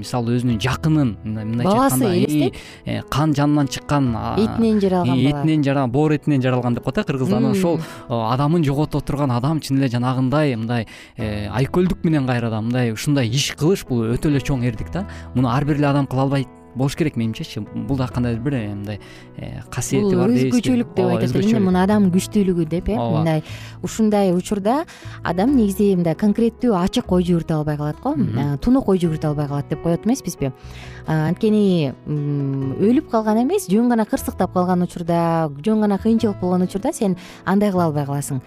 мисалы 0.00 0.36
өзүнүн 0.36 0.58
жакынын 0.62 1.14
мындайча 1.24 1.70
баласы 1.70 2.10
элестейт 2.10 2.58
э, 2.84 3.00
кан 3.10 3.34
жанынан 3.34 3.68
чыккан 3.68 4.10
этинен 4.36 4.80
жаралган 4.80 5.16
бала. 5.16 5.30
этинен 5.30 5.64
жаралган 5.64 5.90
боор 5.90 6.14
этинен 6.16 6.42
жаралган 6.42 6.74
деп 6.74 6.84
коет 6.84 6.98
э 6.98 7.04
кыргызда 7.04 7.36
анан 7.36 7.52
ошол 7.52 7.80
адамын 8.08 8.64
жоготуп 8.64 9.02
отурган 9.02 9.30
адам 9.30 9.60
чын 9.60 9.78
эле 9.78 9.88
жанагындай 9.88 10.56
мындай 10.56 10.86
э, 11.16 11.48
айкөлдүк 11.48 12.04
менен 12.04 12.26
кайрадан 12.26 12.64
мындай 12.70 12.92
ушундай 12.92 13.28
иш 13.28 13.52
кылыш 13.56 13.86
бул 13.88 14.04
өтө 14.10 14.28
эле 14.28 14.40
чоң 14.40 14.64
эрдик 14.66 14.92
да. 14.92 15.06
Муну 15.34 15.48
ар 15.48 15.64
бир 15.64 15.76
эле 15.76 15.86
адам 15.86 16.06
кыла 16.06 16.28
албайт 16.28 16.59
болуш 16.74 16.96
керек 16.96 17.16
менимчечи 17.16 17.60
бул 17.60 17.96
дагы 17.96 18.12
кандайдыр 18.14 18.42
бир 18.42 18.54
э, 18.54 18.68
мындай 18.74 19.00
э, 19.36 19.62
касиети 19.70 20.14
бар 20.14 20.28
бул 20.28 20.36
өзгөчөлүк 20.36 20.94
деп 20.94 21.06
айтат 21.06 21.36
элем 21.36 21.52
да 21.52 21.60
муну 21.64 21.82
адамдын 21.82 22.12
күчтүүлүгү 22.14 22.66
деп 22.70 22.88
э 22.88 22.96
мындай 22.96 23.42
ушундай 23.82 24.32
учурда 24.32 24.84
адам 25.24 25.56
негизи 25.56 25.94
мындай 25.96 26.14
конкреттүү 26.14 26.74
ачык 26.78 27.12
ой 27.12 27.24
жүгүртө 27.26 27.58
албай 27.58 27.76
калат 27.76 28.00
го 28.02 28.14
тунук 28.62 28.88
ой 28.88 28.98
жүгүртө 29.02 29.32
албай 29.32 29.48
калат 29.48 29.68
деп 29.68 29.82
коет 29.82 30.06
эмеспизби. 30.06 30.52
Анткени 31.06 31.92
өлүп 32.06 33.10
калган 33.10 33.42
эмес 33.42 33.66
жөн 33.70 33.88
гана 33.90 34.06
кырсыктап 34.06 34.52
калган 34.52 34.82
учурда 34.82 35.50
жөн 35.64 35.80
гана 35.80 35.98
кыйынчылык 35.98 36.40
болгон 36.40 36.68
учурда 36.68 36.92
сен 36.92 37.16
андай 37.44 37.70
кыла 37.70 37.88
албай 37.90 38.06
каласың 38.06 38.42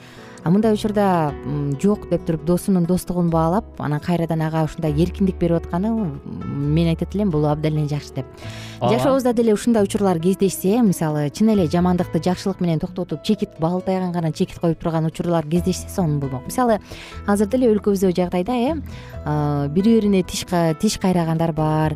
мындай 0.45 0.73
учурда 0.73 1.34
жок 1.82 2.10
деп 2.10 2.25
туруп 2.25 2.43
досунун 2.45 2.86
достугун 2.86 3.29
баалап 3.29 3.65
анан 3.79 3.99
кайрадан 3.99 4.41
ага 4.41 4.65
ушундай 4.65 4.91
эркиндик 4.91 5.38
берип 5.39 5.63
атканы 5.63 5.89
мен 6.25 6.88
айтат 6.88 7.15
элем 7.15 7.32
бул 7.32 7.45
абдан 7.45 7.77
эле 7.77 7.88
жакшы 7.88 8.13
деп. 8.15 8.25
Жашообузда 8.82 9.34
деле 9.34 9.53
ушундай 9.53 9.84
учурлар 9.84 10.19
кездешсе 10.19 10.82
мисалы 10.82 11.29
чын 11.29 11.53
эле 11.53 11.67
жамандыкты 11.67 12.21
жакшылык 12.21 12.60
менен 12.60 12.79
токтотуп 12.79 13.23
чекит 13.23 13.51
бал 13.60 13.79
тайгангана 13.82 14.34
чекит 14.34 14.60
коюп 14.60 14.79
турган 14.79 15.06
учурлар 15.06 15.47
кездешсе 15.47 15.88
сонун 15.89 16.19
болмок. 16.19 16.45
Мисалы 16.45 16.82
азыр 17.25 17.47
деле 17.47 17.71
өлкөбүздөгү 17.73 18.15
жагдайда 18.15 18.51
э 18.51 19.69
бири 19.69 19.99
бирине 19.99 20.23
тиш 20.23 20.97
кайрагандар 20.99 21.53
бар 21.53 21.95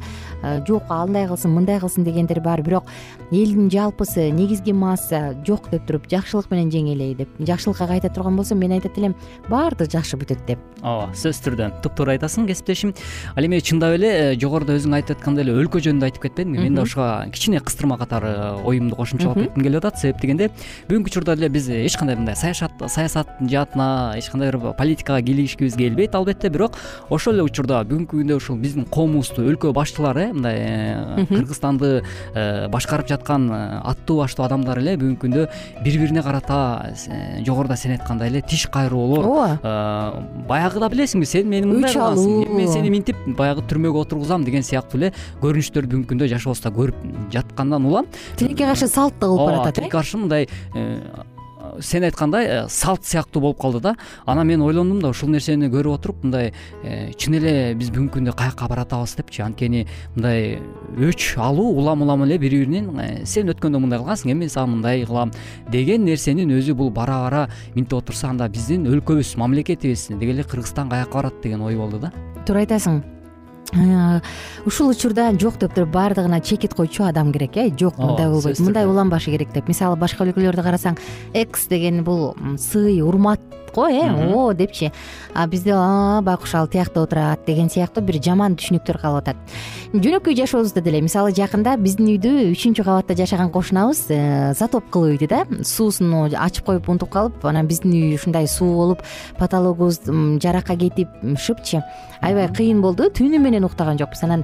жок 0.67 0.83
андай 0.89 1.27
кылсын 1.27 1.51
мындай 1.51 1.79
кылсын 1.79 2.05
дегендер 2.05 2.39
бар 2.39 2.61
бирок 2.61 2.85
элдин 3.31 3.69
жалпысы 3.69 4.29
негизги 4.31 4.71
масса 4.71 5.35
жок 5.45 5.69
деп 5.71 5.85
туруп 5.87 6.07
жакшылык 6.09 6.49
менен 6.51 6.71
жеңели 6.71 7.15
деп 7.17 7.29
жакшылыкка 7.39 7.87
кайта 7.87 8.09
турган 8.09 8.36
болсо 8.37 8.55
мен 8.55 8.71
айтат 8.71 8.97
элем 8.97 9.15
баардыгы 9.49 9.91
жакшы 9.91 10.17
бүтөт 10.19 10.45
деп. 10.47 10.61
Ооба 10.81 11.09
сөзсүз 11.17 11.41
түрдө 11.45 11.69
туптуура 11.83 12.15
айтасың 12.15 12.47
кесиптешим. 12.47 12.93
Ал 13.35 13.45
эми 13.45 13.59
чындап 13.61 13.95
эле 13.97 14.09
э, 14.33 14.35
жогоруда 14.39 14.75
өзүң 14.77 14.95
айтып 14.97 15.17
аткандай 15.17 15.45
эле 15.45 15.55
өлкө 15.57 15.81
жөнүндө 15.83 16.09
айтып 16.09 16.27
кетпедиңби 16.27 16.63
мен 16.67 16.77
да 16.77 16.85
ушуга 16.85 17.25
кичине 17.33 17.59
кыстырма 17.59 17.97
катары 17.97 18.29
э, 18.29 18.51
оюмду 18.63 18.95
кошумчалап 18.95 19.39
кетким 19.41 19.65
келип 19.65 19.81
атат 19.81 19.99
себеп 20.01 20.21
дегенде 20.21 20.49
бүгүнкү 20.89 21.11
учурда 21.11 21.35
деле 21.35 21.49
биз 21.49 21.69
эч 21.69 21.97
кандай 21.97 22.17
мындай 22.19 22.35
саясат 22.35 23.33
жаатына 23.41 23.89
эч 24.17 24.29
кандай 24.29 24.51
бир 24.51 24.73
политикага 24.77 25.21
кийлигишкибиз 25.21 25.75
келбейт 25.77 26.15
албетте. 26.15 26.49
Бирок 26.49 26.77
ошол 27.09 27.39
эле 27.39 27.47
учурда 27.47 27.81
бүгүнкү 27.87 28.21
күндө 28.21 28.37
ушул 28.37 28.57
биздин 28.61 28.85
коомубузду 28.85 29.45
өлкө 29.49 29.73
башчылары 29.73 30.29
э 30.29 30.33
мындай 30.33 31.25
кыргызстанды 31.29 32.03
башкарып 32.71 33.09
жаткан 33.09 33.49
аттуу 33.83 34.21
баштуу 34.21 34.45
адамдар 34.45 34.81
эле 34.83 34.97
бүгүнкү 34.97 35.25
күндө 35.25 35.47
бири 35.83 36.01
бирине 36.03 36.23
карата 36.23 36.93
жогоруда 37.45 37.77
сен 37.77 37.95
айткандай 37.97 38.26
эле 38.27 38.41
тиш 38.41 38.67
кайрыолор 38.71 39.25
ооба. 39.25 39.59
Э, 39.63 40.43
баягыда 40.49 40.89
билесиңби 40.93 41.27
сен 41.29 41.49
мени 41.49 41.67
мындай 41.69 41.93
кыласың. 41.95 42.51
мен 42.55 42.67
сени 42.71 42.91
мынтип 42.93 43.23
баягы 43.37 43.63
түрмөгө 43.67 44.03
отургузам 44.05 44.45
деген 44.47 44.63
сыяктуу 44.63 44.99
эле 45.01 45.13
көрүнүштөрдү 45.41 45.93
бүгүнкү 45.93 46.11
күндө 46.13 46.29
жашообузда 46.33 46.73
көрүп 46.75 47.31
жаткандан 47.33 47.85
улам. 47.85 48.11
Тилекке 48.37 48.65
каршы 48.65 48.87
салт 48.87 49.19
да 49.19 49.27
болуп 49.27 49.49
баратат 49.49 49.75
тилекке 49.75 49.97
каршы 49.97 50.17
мындай 50.17 50.47
э, 50.75 50.99
сен 51.81 52.03
айткандай 52.03 52.67
салт 52.69 53.05
сыяктуу 53.05 53.41
болуп 53.41 53.61
калды 53.61 53.81
да. 53.81 53.95
Анан 54.25 54.47
мен 54.47 54.61
ойлондум 54.61 55.01
да 55.01 55.09
ушул 55.09 55.29
нерсени 55.29 55.69
көрүп 55.71 55.99
отуруп 55.99 56.23
мындай 56.23 56.53
чын 57.17 57.39
эле 57.39 57.73
биз 57.77 57.91
бүгүнкү 57.91 58.19
күндө 58.19 58.35
каякка 58.37 58.67
баратабыз 58.67 59.15
депчи. 59.17 59.41
Анткени 59.41 59.85
мындай 60.15 60.59
өч 60.97 61.35
алуу 61.37 61.73
улам 61.79 62.01
улам 62.01 62.23
эле 62.27 62.37
бири 62.37 62.63
биринен 62.65 63.25
сен 63.25 63.51
өткөндө 63.53 63.81
мындай 63.81 63.99
кылгансың 64.01 64.31
эми 64.33 64.45
мен 64.45 64.53
сага 64.53 64.71
мындай 64.71 65.03
кылам 65.05 65.33
деген 65.71 66.05
нерсенин 66.05 66.53
өзү 66.57 66.75
бул 66.77 66.89
бара 66.91 67.19
бара 67.25 67.43
минтип 67.75 67.99
отурса 67.99 68.29
анда 68.31 68.49
биздин 68.49 68.87
өлкөбүз 68.87 69.35
мамлекетибиз 69.41 70.07
деги 70.15 70.33
эле 70.35 70.43
кыргызстан 70.43 70.89
каякка 70.89 71.21
барат 71.21 71.41
деген 71.43 71.61
ой 71.61 71.75
болду 71.75 71.99
да. 71.99 72.11
Туура 72.45 72.65
айтасың. 72.65 73.01
Э, 73.03 73.16
ушул 74.65 74.89
учурда 74.89 75.31
жок 75.39 75.57
деп 75.59 75.73
туруп 75.75 75.91
баардыгына 75.91 76.39
чекит 76.41 76.73
койчу 76.73 77.03
адам 77.03 77.33
керек 77.33 77.57
э? 77.57 77.69
Жок 77.77 77.97
мындай 77.97 78.29
болбойт 78.29 78.59
мындай 78.59 78.87
уланбашы 78.87 79.31
керек 79.31 79.51
деп. 79.53 79.67
Мисалы 79.67 79.97
башка 79.97 80.23
өлкөлөрдү 80.23 80.63
карасаң 80.63 80.97
экс 81.33 81.67
деген 81.67 82.03
бул 82.03 82.35
сый 82.57 83.01
урмат 83.01 83.41
го 83.77 83.87
э 83.87 84.33
о 84.33 84.53
депчи. 84.53 84.91
А 85.33 85.47
бизде 85.47 85.71
байкуш 85.71 86.55
ал 86.55 86.67
тиякта 86.67 87.01
отурат 87.01 87.45
деген 87.45 87.69
сыяктуу 87.69 88.03
бир 88.03 88.17
жаман 88.21 88.55
түшүнүктөр 88.57 88.97
калып 88.97 89.21
атат. 89.21 89.37
Жөнөкөй 89.93 90.35
жашообузда 90.35 90.81
деле. 90.81 91.01
Мисалы 91.01 91.31
жакында 91.31 91.77
биздин 91.77 92.09
үйдү 92.15 92.31
үчүнчү 92.53 92.83
кабатта 92.83 93.13
жашаган 93.15 93.51
кошунабыз 93.53 94.07
э, 94.09 94.53
затоп 94.57 94.89
кылып 94.89 95.21
үйдү 95.21 95.29
да. 95.29 95.45
Суусун 95.63 96.33
ачып 96.33 96.65
коюп 96.65 96.89
унутуп 96.89 97.13
калып 97.13 97.45
анан 97.45 97.67
биздин 97.67 97.93
үй 97.93 98.15
ушундай 98.17 98.47
суу 98.47 98.73
болуп 98.73 99.05
потологубуз 99.37 100.01
жаракка 100.41 100.75
кетип 100.75 101.13
шыпчы. 101.37 101.83
Аябай 102.21 102.49
кыйын 102.49 102.81
болду. 102.81 103.11
Түнү 103.13 103.37
менен 103.37 103.69
уктаган 103.69 104.01
жокпуз. 104.01 104.23
Анан 104.23 104.43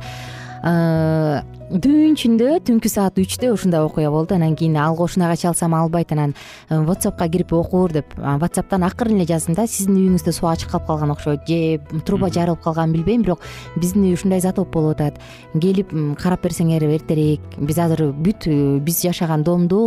э, 0.64 1.42
түн 1.72 2.14
ичинде 2.14 2.58
түнкү 2.66 2.90
саат 2.92 3.18
үчтө 3.22 3.54
ушундай 3.54 3.84
окуя 3.86 4.10
болду. 4.12 4.36
Анан 4.36 4.56
кийин 4.56 4.76
ал 4.78 4.96
кошунага 4.98 5.36
чалсам 5.38 5.74
албайт. 5.74 6.12
Анан 6.12 6.34
э, 6.70 6.76
whatsappка 6.76 7.30
кирип 7.30 7.54
окур 7.54 7.92
деп 7.92 8.14
whatsappтан 8.18 8.84
акырын 8.86 9.18
эле 9.18 9.26
жаздым 9.26 9.56
да 9.56 9.66
сиздин 9.68 9.98
үйүңүздө 9.98 10.34
суу 10.34 10.50
ачык 10.52 10.72
калып 10.72 10.88
калган 10.88 11.12
окшойт 11.12 11.48
же 11.48 11.80
труба 12.06 12.30
жарылып 12.30 12.62
калганын 12.64 12.94
билбейм 12.94 13.24
бирок 13.24 13.42
биздин 13.76 14.04
үй 14.10 14.14
ушундай 14.14 14.42
затоп 14.42 14.72
болуп 14.74 15.00
атат. 15.00 15.20
Келип 15.54 15.94
карап 16.20 16.44
берсеңер 16.44 16.84
эртерээк 16.84 17.60
биз 17.60 17.80
азыр 17.80 18.12
бүт 18.12 18.48
э, 18.48 18.80
биз 18.80 19.02
жашаган 19.02 19.44
домду 19.44 19.80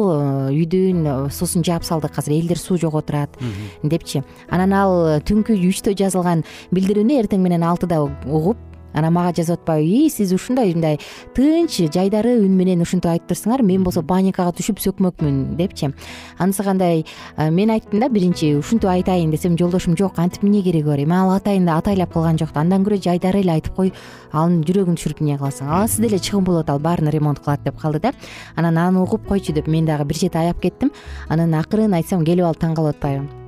үйдүн 0.52 1.30
суусун 1.30 1.64
жаап 1.66 1.84
салдык 1.84 2.18
азыр 2.18 2.38
элдер 2.38 2.58
суу 2.58 2.78
жоготурат 2.78 3.36
депчи. 3.82 4.24
Анан 4.50 4.72
ал 4.72 5.20
түнкү 5.20 5.58
үчтө 5.68 5.94
жазылган 5.98 6.44
билдирүүнү 6.72 7.20
эртең 7.22 7.44
менен 7.44 7.66
алтыда 7.66 8.02
угуп 8.02 8.56
анан 8.96 9.12
мага 9.12 9.34
жазып 9.36 9.60
атпайбы 9.60 9.86
ии 9.86 10.08
сиз 10.10 10.32
ушундай 10.32 10.72
мындай 10.74 10.98
тынч 11.36 11.78
жайдары 11.92 12.36
үн 12.40 12.56
менен 12.56 12.82
ушинтип 12.82 13.10
айтып 13.12 13.30
турсуңар 13.30 13.62
мен 13.62 13.84
болсо 13.84 14.02
паникага 14.02 14.54
түшүп 14.56 14.80
сөкмөкмүн 14.82 15.56
депчи. 15.56 15.92
Анысы 16.38 16.64
кандай? 16.64 17.04
Мен 17.36 17.70
айттым 17.70 18.00
да 18.00 18.08
биринчи 18.08 18.54
ушинтип 18.56 18.90
айтайын 18.90 19.30
десем 19.30 19.56
жолдошум 19.58 19.96
жок 19.96 20.18
антип 20.18 20.44
эмне 20.44 20.62
кереги 20.62 20.88
бар 20.88 21.04
эми 21.04 21.14
ал 21.14 21.30
атайын 21.36 21.66
деп 21.66 21.76
атайлап 21.76 22.12
кылган 22.12 22.38
жок 22.38 22.52
да. 22.52 22.60
Андан 22.60 22.84
көрө 22.84 23.00
жайдары 23.02 23.44
эле 23.44 23.52
айтып 23.58 23.76
кой 23.76 23.92
анын 24.32 24.62
жүрөгүн 24.64 24.98
түшүрүп 24.98 25.22
эмне 25.22 25.38
кыласың? 25.38 25.68
Алсыз 25.68 26.00
деле 26.00 26.18
чыгым 26.18 26.44
болуп 26.44 26.64
аталы 26.64 26.80
баарын 26.80 27.12
ремонт 27.12 27.40
кылат 27.44 27.62
деп 27.64 27.80
калды 27.80 28.00
да. 28.00 28.12
Анан 28.56 28.78
аны 28.78 29.02
угуп 29.02 29.26
койчу 29.28 29.52
деп 29.52 29.68
мен 29.68 29.86
дагы 29.86 30.04
бир 30.04 30.16
чети 30.16 30.38
аяп 30.38 30.60
кеттим. 30.60 30.92
Анан 31.28 31.54
акырын 31.54 31.94
айтсам 31.94 32.24
келип 32.24 32.44
алып 32.44 32.62
таң 32.62 32.74
калып 32.74 32.96
атпайбы 32.96 33.45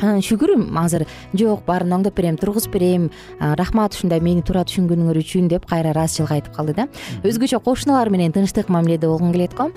шүгүр 0.00 0.54
азыр. 0.82 1.06
Жок 1.34 1.64
баарын 1.66 1.98
оңдоп 1.98 2.16
берем 2.16 2.36
тургузуп 2.36 2.72
берем. 2.72 3.10
Рахмат 3.40 3.94
ушундай 3.94 4.20
мени 4.20 4.42
туура 4.42 4.64
түшүнгөнүңөр 4.68 5.20
үчүн 5.22 5.48
деп 5.48 5.66
кайра 5.66 5.92
ыраазычылык 5.94 6.32
айтып 6.36 6.56
калды 6.56 6.74
да. 6.76 6.88
Өзгөчө 7.24 7.60
кошуналар 7.64 8.10
менен 8.10 8.32
тынчтык 8.32 8.68
мамиледе 8.68 9.08
болгуң 9.08 9.32
келет 9.32 9.54
го. 9.56 9.70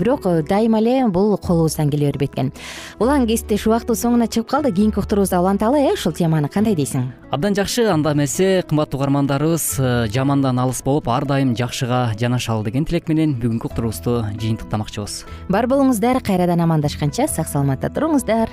Бирок 0.00 0.26
э, 0.26 0.42
дайыма 0.42 0.80
эле 0.82 1.08
бул 1.08 1.36
колубуздан 1.38 1.90
келе 1.90 2.10
бербейт 2.12 2.34
экен 2.34 2.52
улан 2.98 3.26
кесиптеш 3.26 3.66
убактыбыз 3.66 4.04
соңуна 4.04 4.28
чыгып 4.28 4.50
калды. 4.50 4.72
Кийинки 4.74 4.98
уктурубузда 4.98 5.40
уланталы 5.40 5.80
э 5.80 5.92
ушул 5.94 6.12
теманы 6.12 6.48
кандай 6.48 6.74
дейсиң? 6.74 7.10
Абдан 7.30 7.54
жакшы 7.54 7.86
анда 7.90 8.12
эмесе 8.12 8.62
кымбаттуу 8.68 9.00
угармандарыбыз 9.00 9.64
э, 9.78 10.06
жамандан 10.12 10.58
алыс 10.58 10.82
болуп 10.82 11.08
ар 11.08 11.24
дайым 11.24 11.56
жакшыга 11.56 12.12
жанашалы 12.18 12.64
деген 12.64 12.84
тилек 12.84 13.08
менен 13.08 13.34
бүгүнкү 13.40 13.70
уктуруубузду 13.70 14.22
жыйынтыктамакчыбыз. 14.38 15.24
Бар 15.48 15.66
болуңуздар 15.66 16.22
кайрадан 16.22 16.60
амандашканча 16.60 17.28
сак 17.28 17.48
саламатта 17.48 17.90
туруңуздар 17.90 18.52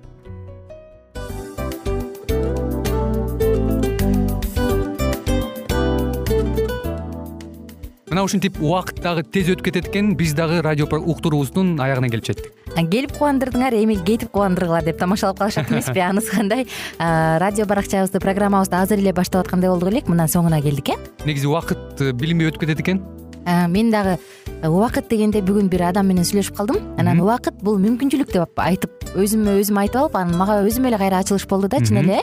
мына 8.11 8.25
ушинтип 8.27 8.59
убакыт 8.59 8.99
дагы 8.99 9.23
тез 9.23 9.47
өтүп 9.53 9.69
кетет 9.69 9.87
экен. 9.87 10.15
Биз 10.19 10.33
дагы 10.35 10.59
радио 10.61 10.85
уктуруубуздун 10.85 11.79
аягына 11.79 12.09
келип 12.11 12.27
жеттик. 12.27 12.51
Келип 12.75 13.13
кубандырдыңар 13.15 13.77
эми 13.79 13.95
кетип 13.95 14.33
кубандыргыла 14.35 14.81
деп 14.83 14.99
тамашалап 14.99 15.39
калышат 15.39 15.71
эмеспи 15.71 16.03
анысы 16.03 16.31
кандай? 16.31 16.67
Радио 16.99 17.65
баракчабызды 17.65 18.19
программабызды 18.19 18.75
азыр 18.75 18.99
эле 18.99 19.13
баштап 19.13 19.45
аткандай 19.45 19.71
болдук 19.71 19.93
элек. 19.93 20.11
Мына 20.11 20.27
соңуна 20.27 20.61
келдик 20.61 20.91
э? 20.91 20.99
Негизи 21.25 21.47
убакыт 21.47 22.01
э, 22.01 22.11
билинбей 22.11 22.51
өтүп 22.51 22.65
кетет 22.65 22.83
экен. 22.83 23.01
Мен 23.45 23.91
дагы 23.91 24.19
э, 24.61 24.67
убакыт 24.67 25.07
дегенде 25.09 25.39
бүгүн 25.39 25.71
бир 25.71 25.87
адам 25.87 26.11
менен 26.11 26.27
сүйлөшүп 26.27 26.59
калдым. 26.59 26.83
Анан 26.99 27.23
убакыт 27.23 27.63
бул 27.63 27.79
мүмкүнчүлүк 27.79 28.35
деп 28.35 28.59
айтып 28.59 29.00
өзүмө 29.15 29.59
өзүм 29.61 29.83
айтып 29.83 30.01
алып 30.05 30.17
анан 30.19 30.39
мага 30.39 30.61
өзүмө 30.65 30.91
эле 30.91 30.97
кайра 31.01 31.21
ачылыш 31.21 31.47
болду 31.47 31.67
да 31.67 31.79
чын 31.83 32.03
эле. 32.03 32.21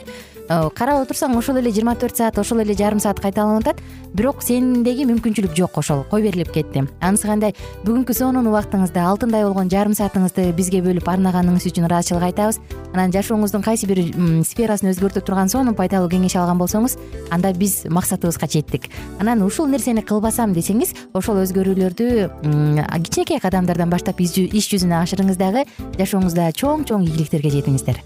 Э 0.48 0.68
карап 0.72 1.02
отурсаң 1.02 1.36
ошол 1.36 1.58
эле 1.60 1.68
жыйырма 1.68 1.92
төрт 2.00 2.16
саат 2.16 2.38
ошол 2.40 2.62
эле 2.62 2.72
жарым 2.72 3.00
саат 3.04 3.20
кайталанып 3.20 3.66
атат 3.66 3.82
бирок 4.16 4.40
сендеги 4.40 5.04
мүмкүнчүлүк 5.04 5.52
жок 5.52 5.76
ошол 5.76 6.04
кой 6.08 6.22
берилип 6.22 6.48
кетти. 6.54 6.86
Анысы 7.04 7.28
кандай 7.28 7.52
бүгүнкү 7.84 8.14
сонун 8.16 8.48
убактыңызды 8.48 9.02
алтындай 9.04 9.44
болгон 9.44 9.68
жарым 9.68 9.92
саатыңызды 9.92 10.46
бизге 10.56 10.80
бөлүп 10.80 11.04
арнаганыңыз 11.04 11.68
үчүн 11.68 11.84
ыраазычылык 11.90 12.24
айтабыз. 12.30 12.60
Анан 12.94 13.12
жашооңуздун 13.12 13.60
кайсы 13.60 13.86
бир 13.86 14.00
сферасын 14.48 14.88
өзгөртө 14.94 15.20
турган 15.20 15.52
сонун 15.52 15.76
пайдалуу 15.76 16.08
кеңеш 16.08 16.38
алган 16.40 16.56
болсоңуз 16.56 16.96
анда 17.30 17.52
биз 17.52 17.84
максатыбызга 17.84 18.48
жеттик. 18.48 18.88
Анан 19.20 19.44
ушул 19.44 19.68
нерсени 19.68 20.00
кылбасам 20.00 20.56
десеңиз 20.56 20.94
ошол 21.12 21.42
өзгөрүүлөрдү 21.44 22.08
кичинекей 23.04 23.44
кадамдардан 23.44 23.92
баштап 23.92 24.24
иш 24.24 24.32
жүзүнө 24.72 25.02
ашырыңыз 25.02 25.36
дагы 25.36 25.66
жашооңузда 26.00 26.48
чоң 26.78 26.86
чоң 26.86 27.06
ийгиликтерге 27.08 27.50
жетиңиздер. 27.50 27.98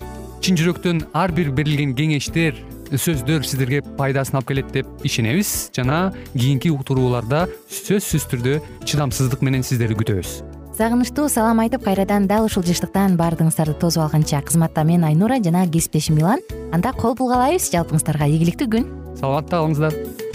Чын 0.43 0.57
жүрөктөн 0.57 1.03
ар 1.15 1.33
бир 1.35 1.51
берилген 1.53 1.93
кеңештер 1.95 2.57
сөздөр 2.93 3.45
сиздерге 3.45 3.83
пайдасын 3.99 4.39
алып 4.39 4.49
келет 4.49 4.73
деп 4.73 4.87
ишенебиз 5.05 5.71
жана 5.77 6.13
кийинки 6.33 6.73
уктурууларда 6.73 7.47
сөзсүз 7.69 8.27
түрдө 8.33 8.59
чыдамсыздык 8.89 9.45
менен 9.45 9.63
сиздерди 9.65 9.97
күтөбүз. 10.01 10.43
Сагынычтуу 10.77 11.29
салам 11.29 11.61
айтып 11.61 11.85
кайрадан 11.85 12.27
дал 12.27 12.49
ушул 12.49 12.65
жыштыктан 12.65 13.19
баардыгыңыздарды 13.21 13.77
тосуп 13.79 14.07
алганча. 14.07 14.41
Кызматта 14.41 14.85
мен 14.89 15.05
айнура 15.05 15.37
жана 15.45 15.67
кесиптешим 15.69 16.17
милан. 16.17 16.41
Анда 16.73 16.95
кол 16.97 17.15
булгалайбыз. 17.15 17.69
Жалпыңыздарга 17.77 18.29
ийгиликтүү 18.33 18.69
күн. 18.73 18.89
Саламатта 19.21 19.61
калыңыздар 19.61 20.32